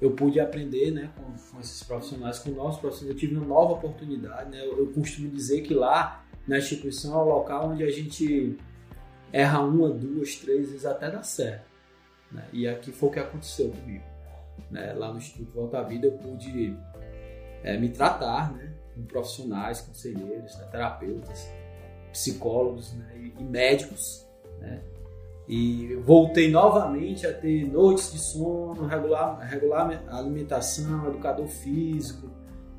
[0.00, 3.14] eu pude aprender né, com, com, esses profissionais, com novos profissionais.
[3.14, 4.50] Eu tive uma nova oportunidade.
[4.50, 4.60] Né?
[4.60, 8.58] Eu, eu, costumo dizer que lá na instituição é o local onde a gente
[9.32, 11.70] erra uma, duas, três vezes até dar certo.
[12.32, 12.44] Né?
[12.52, 14.04] E aqui foi o que aconteceu comigo.
[14.70, 14.92] Né?
[14.92, 16.76] Lá no Instituto Volta à Vida eu pude
[17.62, 18.71] é, me tratar né?
[18.94, 20.64] Com profissionais, conselheiros, né?
[20.70, 21.48] terapeutas,
[22.12, 23.10] psicólogos né?
[23.16, 24.26] e, e médicos.
[24.60, 24.82] Né?
[25.48, 32.30] E voltei novamente a ter noites de sono, regular, regular alimentação, educador físico,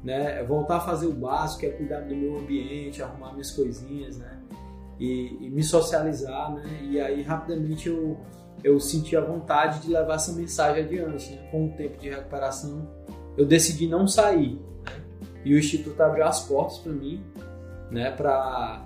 [0.04, 0.43] né?
[0.43, 4.39] Voltar a fazer o básico, que é cuidar do meu ambiente, arrumar minhas coisinhas, né?
[4.99, 6.80] E, e me socializar, né?
[6.84, 8.17] E aí rapidamente eu,
[8.63, 11.47] eu senti a vontade de levar essa mensagem adiante, né?
[11.52, 12.88] Com o tempo de recuperação,
[13.38, 14.60] eu decidi não sair?
[15.43, 17.23] E o Instituto abriu as portas para mim,
[17.91, 18.12] né?
[18.12, 18.86] Para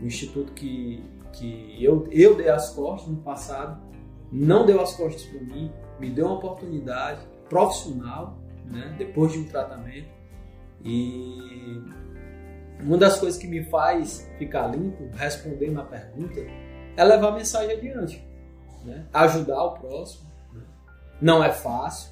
[0.00, 1.02] um instituto que
[1.36, 3.80] que eu, eu dei as costas no passado,
[4.32, 9.44] não deu as costas para mim, me deu uma oportunidade profissional, né, depois de um
[9.44, 10.08] tratamento.
[10.82, 11.82] E
[12.80, 16.40] uma das coisas que me faz ficar limpo, respondendo a pergunta,
[16.96, 18.26] é levar a mensagem adiante,
[18.84, 20.26] né, ajudar o próximo.
[20.52, 20.62] Né.
[21.20, 22.10] Não é fácil,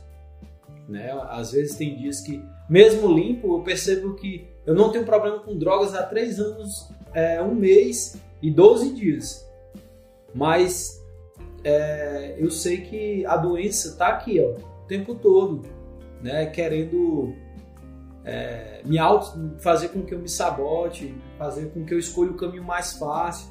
[0.89, 1.11] né?
[1.31, 5.59] Às vezes tem dias que, mesmo limpo, eu percebo que eu não tenho problema com
[5.59, 9.47] drogas há três anos, é, um mês e 12 dias.
[10.35, 11.03] Mas
[11.63, 15.63] é, eu sei que a doença está aqui, ó, o tempo todo,
[16.23, 16.47] né?
[16.47, 17.35] Querendo
[18.25, 22.37] é, me auto, fazer com que eu me sabote, fazer com que eu escolha o
[22.37, 23.49] caminho mais fácil,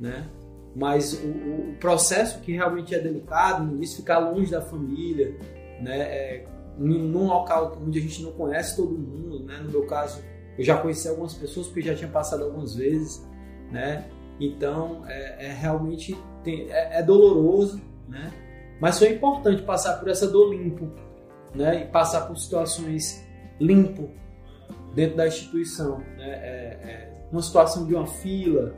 [0.00, 0.28] né?
[0.74, 1.26] Mas o,
[1.72, 5.36] o processo que realmente é delicado, no ficar longe da família,
[5.80, 6.44] né?
[6.78, 9.58] É, num local onde a gente não conhece todo mundo, né?
[9.58, 10.22] No meu caso,
[10.56, 13.26] eu já conheci algumas pessoas porque já tinha passado algumas vezes,
[13.70, 14.08] né?
[14.40, 18.32] Então, é, é realmente tem, é, é, doloroso, né?
[18.80, 20.88] Mas foi importante passar por essa dor limpo,
[21.54, 21.82] né?
[21.82, 23.26] E passar por situações
[23.60, 24.08] limpo
[24.94, 26.28] dentro da instituição, né?
[26.28, 28.74] É, é uma situação de uma fila,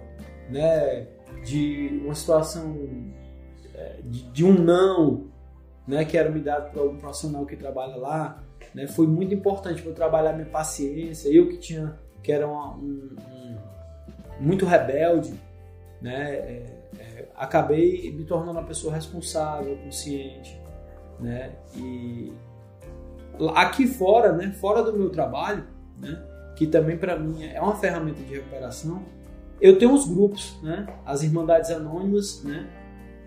[0.49, 1.07] né?
[1.45, 2.77] De uma situação
[3.75, 5.31] é, de, de um não,
[5.91, 6.05] né?
[6.05, 8.41] Que era me dado por algum profissional que trabalha lá,
[8.73, 8.87] né?
[8.87, 11.29] Foi muito importante para trabalhar minha paciência.
[11.29, 13.57] Eu que tinha, que era uma, um, um
[14.39, 15.35] muito rebelde,
[16.01, 16.33] né?
[16.33, 16.67] É,
[16.99, 20.59] é, acabei me tornando uma pessoa responsável, consciente,
[21.19, 21.57] né?
[21.75, 22.33] E
[23.57, 24.53] aqui fora, né?
[24.61, 25.67] Fora do meu trabalho,
[25.99, 26.23] né?
[26.55, 29.03] Que também para mim é uma ferramenta de recuperação.
[29.61, 30.87] Eu tenho os grupos, né?
[31.05, 32.71] As Irmandades Anônimas, né?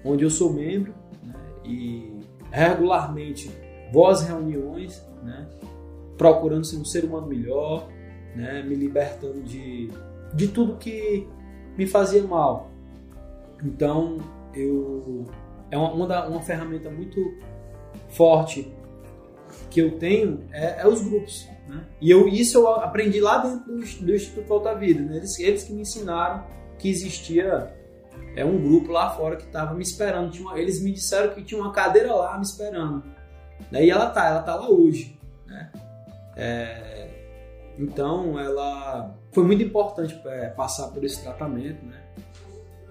[0.06, 1.34] Onde eu sou membro né?
[1.63, 2.22] e
[2.53, 3.51] regularmente
[4.09, 5.47] às reuniões, né?
[6.17, 7.89] procurando ser um ser humano melhor,
[8.35, 8.61] né?
[8.61, 9.89] me libertando de,
[10.33, 11.27] de tudo que
[11.77, 12.71] me fazia mal.
[13.63, 14.17] Então,
[14.53, 15.25] eu
[15.71, 17.19] é uma, uma, uma ferramenta muito
[18.09, 18.71] forte
[19.71, 21.47] que eu tenho é, é os grupos.
[21.67, 21.83] Né?
[21.99, 25.01] E eu, isso eu aprendi lá dentro do, do Instituto Volta Vida.
[25.01, 25.17] Né?
[25.17, 26.45] Eles, eles que me ensinaram
[26.77, 27.73] que existia
[28.36, 30.34] é, um grupo lá fora que estava me esperando.
[30.36, 33.04] Uma, eles me disseram que tinha uma cadeira lá me esperando.
[33.72, 35.17] E ela tá, ela tá lá hoje.
[35.46, 35.72] Né?
[36.36, 37.10] É,
[37.78, 41.86] então, ela foi muito importante é, passar por esse tratamento.
[41.86, 42.02] Né?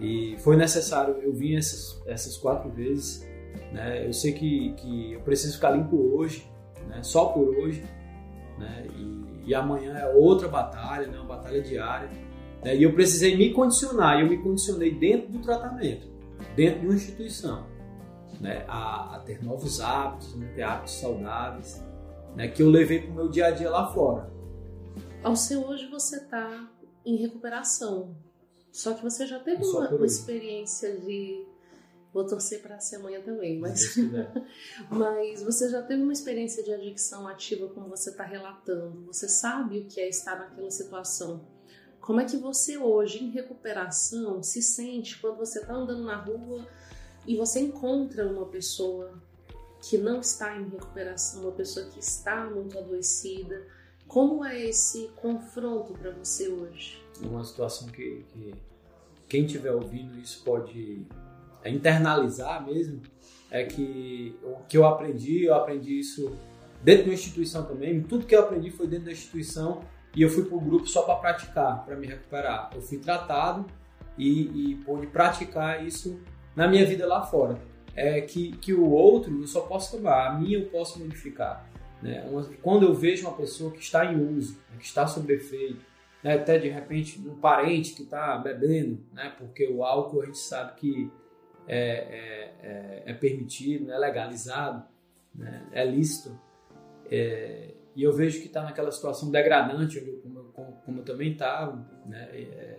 [0.00, 3.26] E foi necessário, eu vim essas, essas quatro vezes.
[3.72, 4.06] Né?
[4.06, 6.48] Eu sei que, que eu preciso ficar limpo hoje,
[6.88, 7.02] né?
[7.02, 7.84] só por hoje.
[8.58, 8.86] Né?
[8.96, 11.18] E, e, amanhã é outra batalha, né?
[11.18, 12.08] uma batalha diária.
[12.62, 12.76] Né?
[12.76, 16.08] E eu precisei me condicionar, e eu me condicionei dentro do tratamento,
[16.56, 17.66] dentro de uma instituição.
[18.40, 18.64] Né?
[18.68, 21.84] A, a ter novos hábitos, ter hábitos saudáveis,
[22.36, 22.48] né?
[22.48, 24.32] que eu levei para o meu dia a dia lá fora.
[25.22, 26.68] Ao seu hoje você está
[27.04, 28.16] em recuperação,
[28.72, 31.46] só que você já teve uma, uma experiência de.
[32.12, 33.96] Vou torcer para ser amanhã também, mas.
[34.90, 39.04] mas você já teve uma experiência de adicção ativa, como você está relatando.
[39.06, 41.46] Você sabe o que é estar naquela situação.
[42.02, 46.66] Como é que você hoje, em recuperação, se sente quando você está andando na rua
[47.24, 49.22] e você encontra uma pessoa
[49.80, 53.64] que não está em recuperação, uma pessoa que está muito adoecida?
[54.08, 57.00] Como é esse confronto para você hoje?
[57.20, 58.52] uma situação que, que
[59.28, 61.06] quem estiver ouvindo isso pode
[61.64, 63.00] internalizar mesmo,
[63.48, 66.36] é que o que eu aprendi, eu aprendi isso
[66.82, 70.44] dentro da instituição também, tudo que eu aprendi foi dentro da instituição e eu fui
[70.44, 72.70] para o grupo só para praticar, para me recuperar.
[72.74, 73.66] Eu fui tratado
[74.16, 76.20] e, e pude praticar isso
[76.54, 77.58] na minha vida lá fora.
[77.94, 81.66] É que, que o outro eu só posso tomar, a minha eu posso modificar.
[82.00, 82.24] Né?
[82.62, 85.80] Quando eu vejo uma pessoa que está em uso, que está sob efeito,
[86.22, 90.38] né, até de repente um parente que está bebendo, né, porque o álcool a gente
[90.38, 91.10] sabe que
[91.66, 94.84] é, é, é, é permitido, é legalizado,
[95.34, 96.38] né, é lícito,
[97.10, 101.76] é, e eu vejo que está naquela situação degradante, como, como, como eu também estava,
[102.06, 102.78] né, é,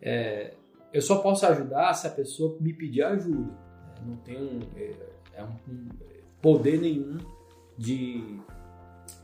[0.00, 0.54] é,
[0.92, 3.52] eu só posso ajudar se a pessoa me pedir ajuda,
[4.04, 5.88] não tem é, um,
[6.40, 7.18] poder nenhum
[7.76, 8.40] de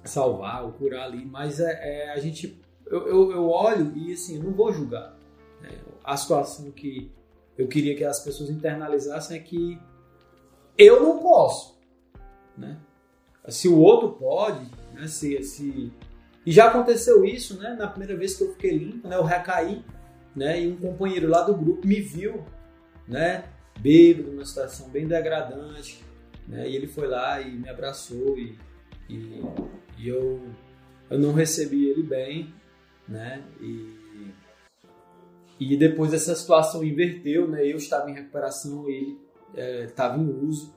[0.05, 4.53] salvar ou curar ali, mas é, a gente eu, eu, eu olho e assim, não
[4.53, 5.15] vou julgar.
[5.61, 5.79] Né?
[6.03, 7.11] A situação que
[7.57, 9.79] eu queria que as pessoas internalizassem é que
[10.77, 11.79] eu não posso.
[12.57, 12.79] Né?
[13.49, 14.67] Se o outro pode,
[14.99, 15.07] né?
[15.07, 15.93] se,
[16.45, 17.77] e já aconteceu isso né?
[17.79, 19.17] na primeira vez que eu fiquei limpo, né?
[19.17, 19.85] eu recaí
[20.35, 20.63] né?
[20.63, 22.45] e um companheiro lá do grupo me viu
[23.07, 23.45] né?
[23.79, 26.03] bêbado, numa situação bem degradante.
[26.47, 26.69] Né?
[26.69, 28.59] E ele foi lá e me abraçou e,
[29.09, 29.43] e,
[29.99, 30.41] e eu,
[31.11, 32.53] eu não recebi ele bem
[33.09, 33.43] né?
[33.61, 34.31] E,
[35.59, 37.67] e depois essa situação inverteu, né?
[37.67, 39.19] Eu estava em recuperação, ele
[39.55, 40.75] é, estava em uso,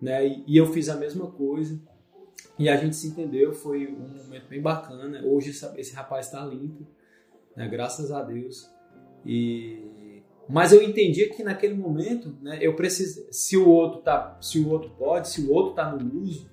[0.00, 0.26] né?
[0.26, 1.78] E, e, eu fiz a mesma coisa
[2.58, 5.22] e a gente se entendeu, foi um momento bem bacana.
[5.24, 6.86] Hoje esse, rapaz está limpo,
[7.54, 7.68] né?
[7.68, 8.70] Graças a Deus.
[9.24, 12.58] E mas eu entendi que naquele momento, né?
[12.60, 16.22] Eu preciso, se o outro tá, se o outro pode, se o outro está no
[16.22, 16.48] uso,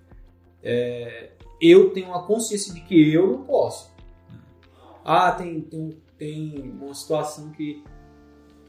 [0.64, 1.30] é,
[1.62, 3.94] eu tenho uma consciência de que eu não posso.
[5.06, 7.84] Ah, tem, tem, tem uma situação que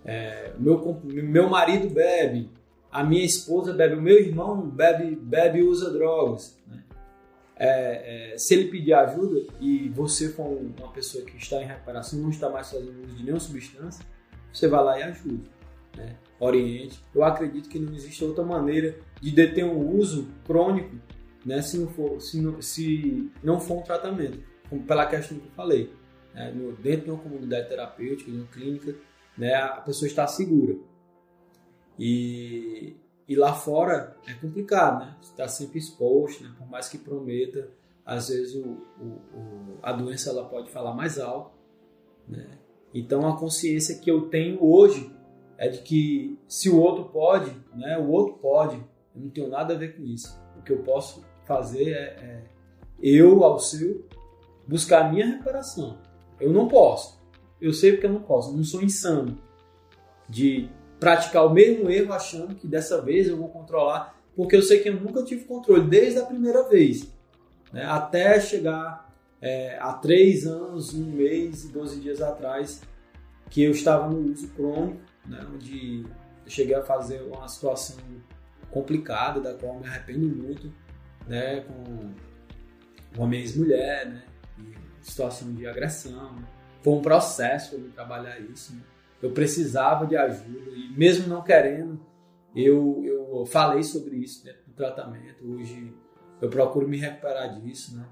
[0.04, 2.50] é, meu, meu marido bebe,
[2.92, 6.62] a minha esposa bebe, o meu irmão bebe, bebe usa drogas.
[6.66, 6.83] Né?
[7.56, 12.18] É, é, se ele pedir ajuda e você for uma pessoa que está em recuperação,
[12.18, 14.04] não está mais fazendo uso de nenhuma substância,
[14.52, 15.48] você vai lá e ajuda.
[15.96, 16.16] Né?
[16.40, 17.00] Oriente.
[17.14, 20.96] Eu acredito que não existe outra maneira de deter um uso crônico
[21.44, 21.60] né?
[21.62, 24.40] se, não for, se, não, se não for um tratamento,
[24.86, 25.92] pela questão que eu falei
[26.34, 28.94] né, dentro de uma comunidade terapêutica, de uma clínica,
[29.38, 30.76] né, a pessoa está segura.
[31.98, 32.96] E,
[33.28, 35.16] e lá fora é complicado, né?
[35.22, 36.54] Está sempre exposto, né?
[36.58, 37.70] Por mais que prometa,
[38.04, 41.52] às vezes o, o, o, a doença ela pode falar mais alto,
[42.28, 42.58] né?
[42.92, 45.10] Então a consciência que eu tenho hoje
[45.56, 47.98] é de que se o outro pode, né?
[47.98, 48.76] O outro pode.
[49.14, 50.38] Eu não tenho nada a ver com isso.
[50.58, 52.44] O que eu posso fazer é, é
[53.02, 54.06] eu ao seu
[54.66, 55.98] buscar a minha reparação.
[56.40, 57.22] Eu não posso.
[57.60, 58.50] Eu sei porque eu não posso.
[58.50, 59.38] Eu não sou insano
[60.28, 60.68] de
[61.04, 64.88] praticar o mesmo erro achando que dessa vez eu vou controlar, porque eu sei que
[64.88, 67.12] eu nunca tive controle desde a primeira vez,
[67.70, 67.84] né?
[67.84, 72.80] até chegar é, há três anos, um mês e 12 dias atrás,
[73.50, 75.46] que eu estava no uso crônico, né?
[75.54, 76.06] onde
[76.42, 77.98] eu cheguei a fazer uma situação
[78.70, 80.72] complicada, da qual me arrependo muito,
[81.26, 84.24] né, com uma ex-mulher, né,
[85.02, 86.34] situação de agressão.
[86.82, 88.74] Foi um processo para trabalhar isso.
[88.74, 88.80] Né?
[89.24, 91.98] Eu precisava de ajuda e mesmo não querendo,
[92.54, 95.42] eu, eu falei sobre isso dentro do tratamento.
[95.50, 95.94] Hoje
[96.42, 98.06] eu procuro me recuperar disso, né?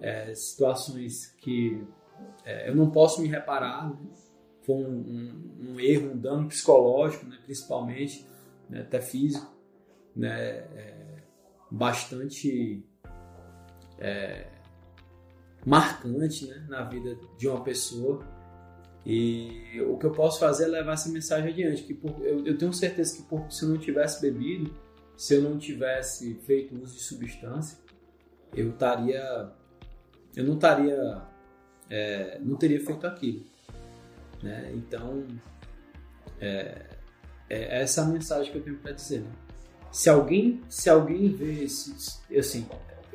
[0.00, 1.86] É, situações que
[2.46, 3.96] é, eu não posso me reparar, né?
[4.62, 7.38] foi um, um, um, erro, um dano psicológico, né?
[7.44, 8.26] principalmente,
[8.70, 8.80] né?
[8.80, 9.54] até físico,
[10.16, 10.60] né?
[10.74, 11.22] É,
[11.70, 12.82] bastante
[13.98, 14.46] é,
[15.66, 16.64] marcante né?
[16.70, 18.24] na vida de uma pessoa.
[19.06, 22.56] E o que eu posso fazer é levar essa mensagem adiante, que por, eu, eu,
[22.56, 24.74] tenho certeza que por, se eu não tivesse bebido,
[25.16, 27.78] se eu não tivesse feito uso de substância,
[28.56, 29.52] eu estaria,
[30.34, 31.22] eu não estaria,
[31.90, 33.44] é, não teria feito aquilo,
[34.42, 34.72] né?
[34.74, 35.26] Então,
[36.40, 36.86] é,
[37.50, 39.20] é essa a mensagem que eu tenho para dizer.
[39.20, 39.30] Né?
[39.92, 41.94] Se alguém, se alguém vê esse,
[42.36, 42.66] assim,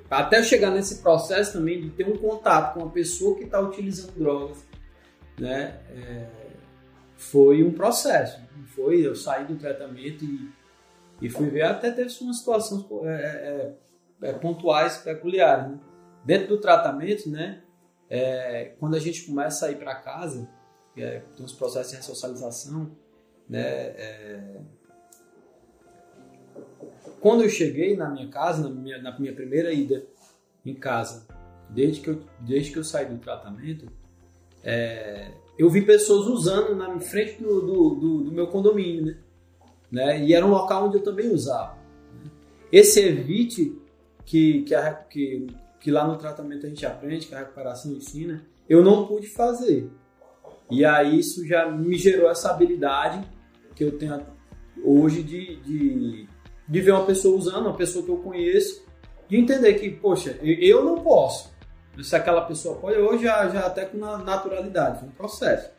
[0.09, 4.13] até chegar nesse processo também de ter um contato com uma pessoa que está utilizando
[4.13, 4.68] drogas,
[5.39, 5.79] né?
[5.89, 6.27] É,
[7.15, 8.39] foi um processo.
[8.75, 10.51] Foi, eu saí do tratamento e,
[11.21, 13.75] e fui ver, até teve umas situações é,
[14.21, 15.71] é, é, pontuais, peculiares.
[15.71, 15.79] Né?
[16.23, 17.61] Dentro do tratamento, né?
[18.09, 20.49] É, quando a gente começa a ir para casa,
[20.97, 22.91] é, tem uns processos de ressocialização,
[23.47, 23.93] né?
[27.19, 30.05] quando eu cheguei na minha casa, na minha, na minha primeira ida
[30.65, 31.27] em casa,
[31.69, 33.91] desde que eu, desde que eu saí do tratamento,
[34.63, 39.17] é, eu vi pessoas usando na frente do, do, do, do meu condomínio, né?
[39.91, 40.23] né?
[40.23, 41.77] E era um local onde eu também usava.
[42.23, 42.31] Né?
[42.71, 43.77] Esse evite
[44.25, 45.47] que, que, a, que,
[45.79, 49.89] que lá no tratamento a gente aprende, que a recuperação ensina, eu não pude fazer.
[50.69, 53.27] E aí isso já me gerou essa habilidade
[53.75, 54.23] que eu tenho
[54.83, 56.27] hoje de, de,
[56.67, 58.85] de ver uma pessoa usando, uma pessoa que eu conheço,
[59.27, 61.48] de entender que, poxa, eu não posso,
[62.03, 65.71] se aquela pessoa pode, hoje já, já até com naturalidade, foi um processo.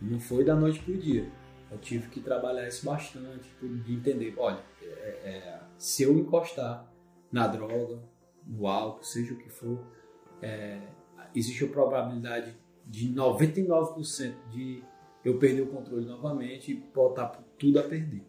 [0.00, 1.30] Não foi da noite para o dia.
[1.70, 4.86] Eu tive que trabalhar isso bastante, de entender, olha, é,
[5.24, 6.90] é, se eu encostar
[7.30, 7.98] na droga,
[8.46, 9.78] no álcool, seja o que for,
[10.40, 10.80] é,
[11.34, 12.56] existe a probabilidade
[12.86, 14.82] de 99% de
[15.24, 17.26] eu perder o controle novamente e botar
[17.58, 18.24] tudo a perder.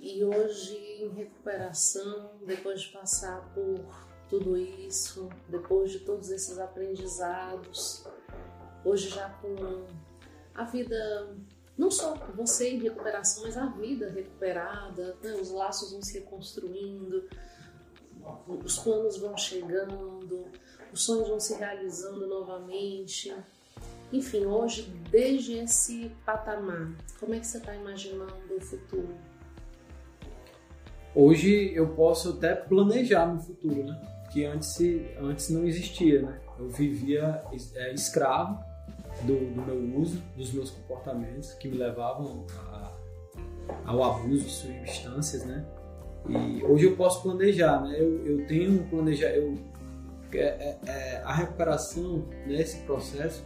[0.00, 0.85] E hoje
[1.16, 3.80] recuperação, depois de passar por
[4.28, 8.04] tudo isso, depois de todos esses aprendizados,
[8.84, 9.86] hoje já com
[10.54, 11.34] a vida,
[11.76, 15.34] não só você em recuperação, mas a vida recuperada, né?
[15.34, 17.28] os laços vão se reconstruindo,
[18.64, 20.46] os planos vão chegando,
[20.92, 23.34] os sonhos vão se realizando novamente.
[24.12, 29.16] Enfim, hoje, desde esse patamar, como é que você está imaginando o futuro?
[31.18, 33.98] Hoje eu posso até planejar meu futuro, né?
[34.30, 34.78] Que antes,
[35.18, 36.38] antes não existia, né?
[36.58, 37.42] Eu vivia
[37.74, 38.62] é, escravo
[39.22, 42.92] do, do, meu uso, dos meus comportamentos que me levavam a,
[43.86, 45.64] ao abuso de substâncias, né?
[46.28, 47.96] E hoje eu posso planejar, né?
[47.98, 49.54] Eu, eu tenho um planejar, eu
[50.34, 53.42] é, é, é, a recuperação nesse né, processo,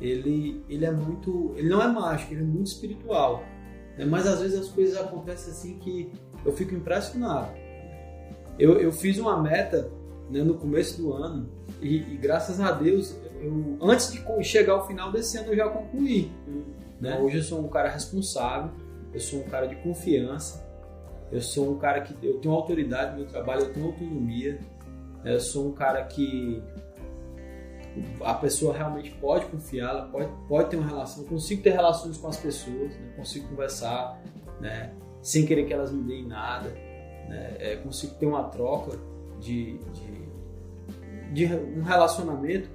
[0.00, 3.42] ele ele é muito, ele não é mágico, ele é muito espiritual.
[3.98, 4.04] Né?
[4.04, 6.12] Mas às vezes as coisas acontecem assim que
[6.44, 7.52] eu fico impressionado.
[8.58, 9.90] Eu, eu fiz uma meta
[10.30, 11.48] né, no começo do ano
[11.80, 15.68] e, e, graças a Deus, eu, antes de chegar ao final desse ano, eu já
[15.68, 16.30] concluí.
[17.00, 17.18] Né?
[17.18, 18.70] Hoje eu sou um cara responsável,
[19.12, 20.64] eu sou um cara de confiança,
[21.30, 24.60] eu sou um cara que eu tenho autoridade no meu trabalho, eu tenho autonomia,
[25.24, 25.34] né?
[25.34, 26.62] eu sou um cara que
[28.24, 32.16] a pessoa realmente pode confiar, ela pode, pode ter uma relação, eu consigo ter relações
[32.16, 33.12] com as pessoas, né?
[33.16, 34.22] consigo conversar,
[34.60, 34.92] né?
[35.22, 36.68] Sem querer que elas me deem nada,
[37.28, 37.56] né?
[37.58, 38.98] é, consigo ter uma troca
[39.40, 42.68] de, de, de um relacionamento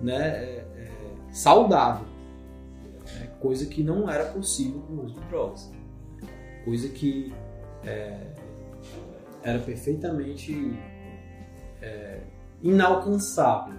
[0.00, 0.44] né?
[0.44, 0.90] É, é,
[1.32, 2.06] saudável,
[3.20, 5.72] é, coisa que não era possível com o uso de drogas,
[6.64, 7.32] coisa que
[7.84, 8.18] é,
[9.42, 10.78] era perfeitamente
[11.82, 12.20] é,
[12.62, 13.74] inalcançável.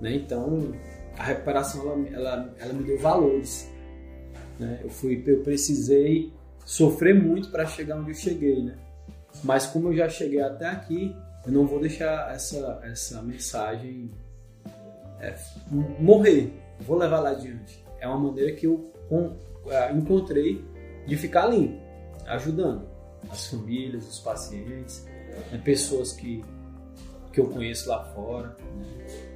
[0.00, 0.16] Né?
[0.16, 0.72] Então,
[1.16, 3.70] a recuperação ela, ela, ela me deu valores.
[4.58, 4.80] Né?
[4.82, 6.32] Eu, fui, eu precisei
[6.64, 8.76] sofrer muito para chegar onde eu cheguei, né?
[9.42, 11.14] Mas como eu já cheguei até aqui,
[11.46, 14.10] eu não vou deixar essa, essa mensagem
[15.20, 15.34] é,
[15.98, 16.52] morrer.
[16.80, 17.82] Vou levar lá adiante.
[18.00, 18.92] É uma maneira que eu
[19.66, 20.64] é, encontrei
[21.06, 21.80] de ficar limpo,
[22.26, 22.88] ajudando
[23.30, 25.06] as famílias, os pacientes,
[25.50, 26.44] né, pessoas que,
[27.32, 28.56] que eu conheço lá fora.
[28.76, 29.32] Né,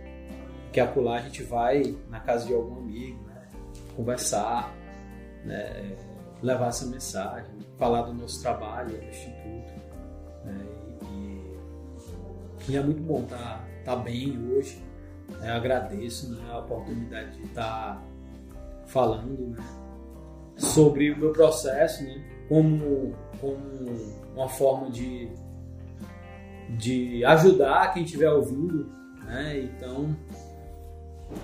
[0.73, 3.49] que acolá a gente vai na casa de algum amigo, né,
[3.97, 4.77] conversar,
[5.43, 5.97] né,
[6.43, 9.73] levar essa mensagem, falar do nosso trabalho do Instituto.
[10.45, 10.67] Né?
[11.11, 14.83] E, e, é muito bom estar tá, tá bem hoje.
[15.41, 15.51] Né?
[15.51, 18.03] Agradeço né, a oportunidade de estar tá
[18.87, 19.65] falando né,
[20.57, 23.59] sobre o meu processo, né, como, como
[24.35, 25.29] uma forma de,
[26.79, 28.93] de ajudar quem estiver ouvindo.
[29.25, 29.61] Né?
[29.61, 30.17] Então,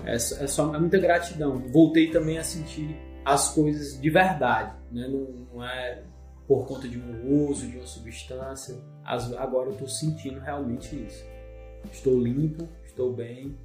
[0.05, 1.59] é, é, só, é muita gratidão.
[1.71, 5.07] Voltei também a sentir as coisas de verdade, né?
[5.07, 6.03] não, não é
[6.47, 8.75] por conta de um uso de uma substância.
[9.03, 11.23] As, agora eu estou sentindo realmente isso.
[11.91, 13.57] Estou limpo, estou bem,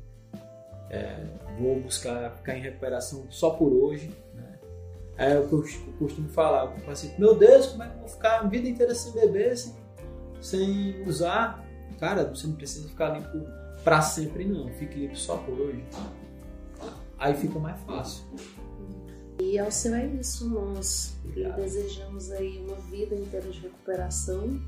[0.91, 1.23] é,
[1.59, 4.11] vou buscar ficar em recuperação só por hoje.
[4.35, 4.59] Né?
[5.17, 5.65] É que eu
[5.99, 6.65] costumo falar.
[6.65, 9.57] O paciente, meu Deus, como é que eu vou ficar a vida inteira sem beber,
[9.57, 9.75] sem,
[10.41, 11.65] sem usar?
[11.99, 13.47] Cara, você não precisa ficar limpo
[13.85, 14.69] para sempre, não.
[14.75, 15.85] Fique limpo só por hoje.
[17.19, 18.25] Aí fica mais fácil.
[19.41, 24.61] E ao seu é isso, nós lhe desejamos aí uma vida inteira de recuperação.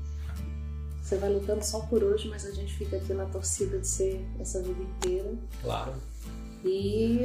[1.03, 4.25] Você vai lutando só por hoje, mas a gente fica aqui na torcida de ser
[4.39, 5.33] essa vida inteira.
[5.61, 5.93] Claro.
[6.63, 7.21] E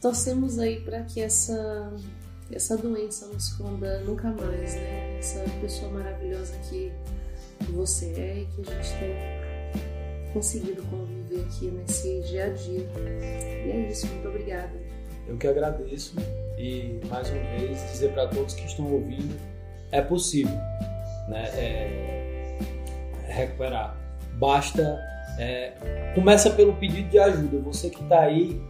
[0.00, 1.92] torcemos aí para que essa
[2.50, 5.18] essa doença não esconda nunca mais, né?
[5.18, 6.92] Essa pessoa maravilhosa que
[7.72, 12.88] você é e que a gente tem conseguido conviver aqui nesse dia a dia.
[13.66, 14.85] E é isso, muito obrigada.
[15.28, 16.14] Eu que agradeço
[16.58, 19.34] e mais uma vez dizer para todos que estão ouvindo
[19.90, 20.56] é possível,
[21.28, 21.48] né?
[21.54, 22.58] É,
[23.28, 23.96] recuperar.
[24.34, 24.98] Basta
[25.38, 25.72] é,
[26.14, 27.58] começa pelo pedido de ajuda.
[27.58, 28.60] Você que está aí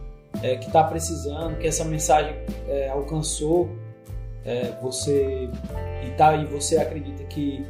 [0.43, 2.35] é, que está precisando, que essa mensagem
[2.67, 3.69] é, alcançou
[4.45, 5.49] é, você
[6.05, 7.65] e tá aí você acredita que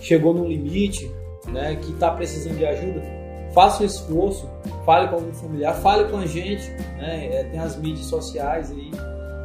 [0.00, 1.10] chegou no limite,
[1.48, 3.02] né, que está precisando de ajuda,
[3.52, 4.48] faça um esforço,
[4.84, 8.90] fale com algum familiar, fale com a gente, né, é, tem as mídias sociais aí,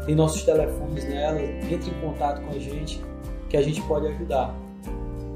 [0.06, 3.02] tem nossos telefones nela, entre em contato com a gente
[3.50, 4.54] que a gente pode ajudar,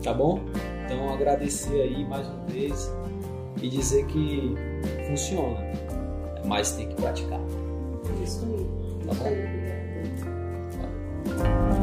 [0.03, 0.39] tá bom?
[0.86, 2.91] Então agradecer aí mais uma vez
[3.61, 4.55] e dizer que
[5.07, 5.57] funciona
[6.45, 7.39] mas tem que praticar.
[8.24, 8.67] Isso aí.
[9.07, 9.13] Tá
[11.76, 11.80] bom?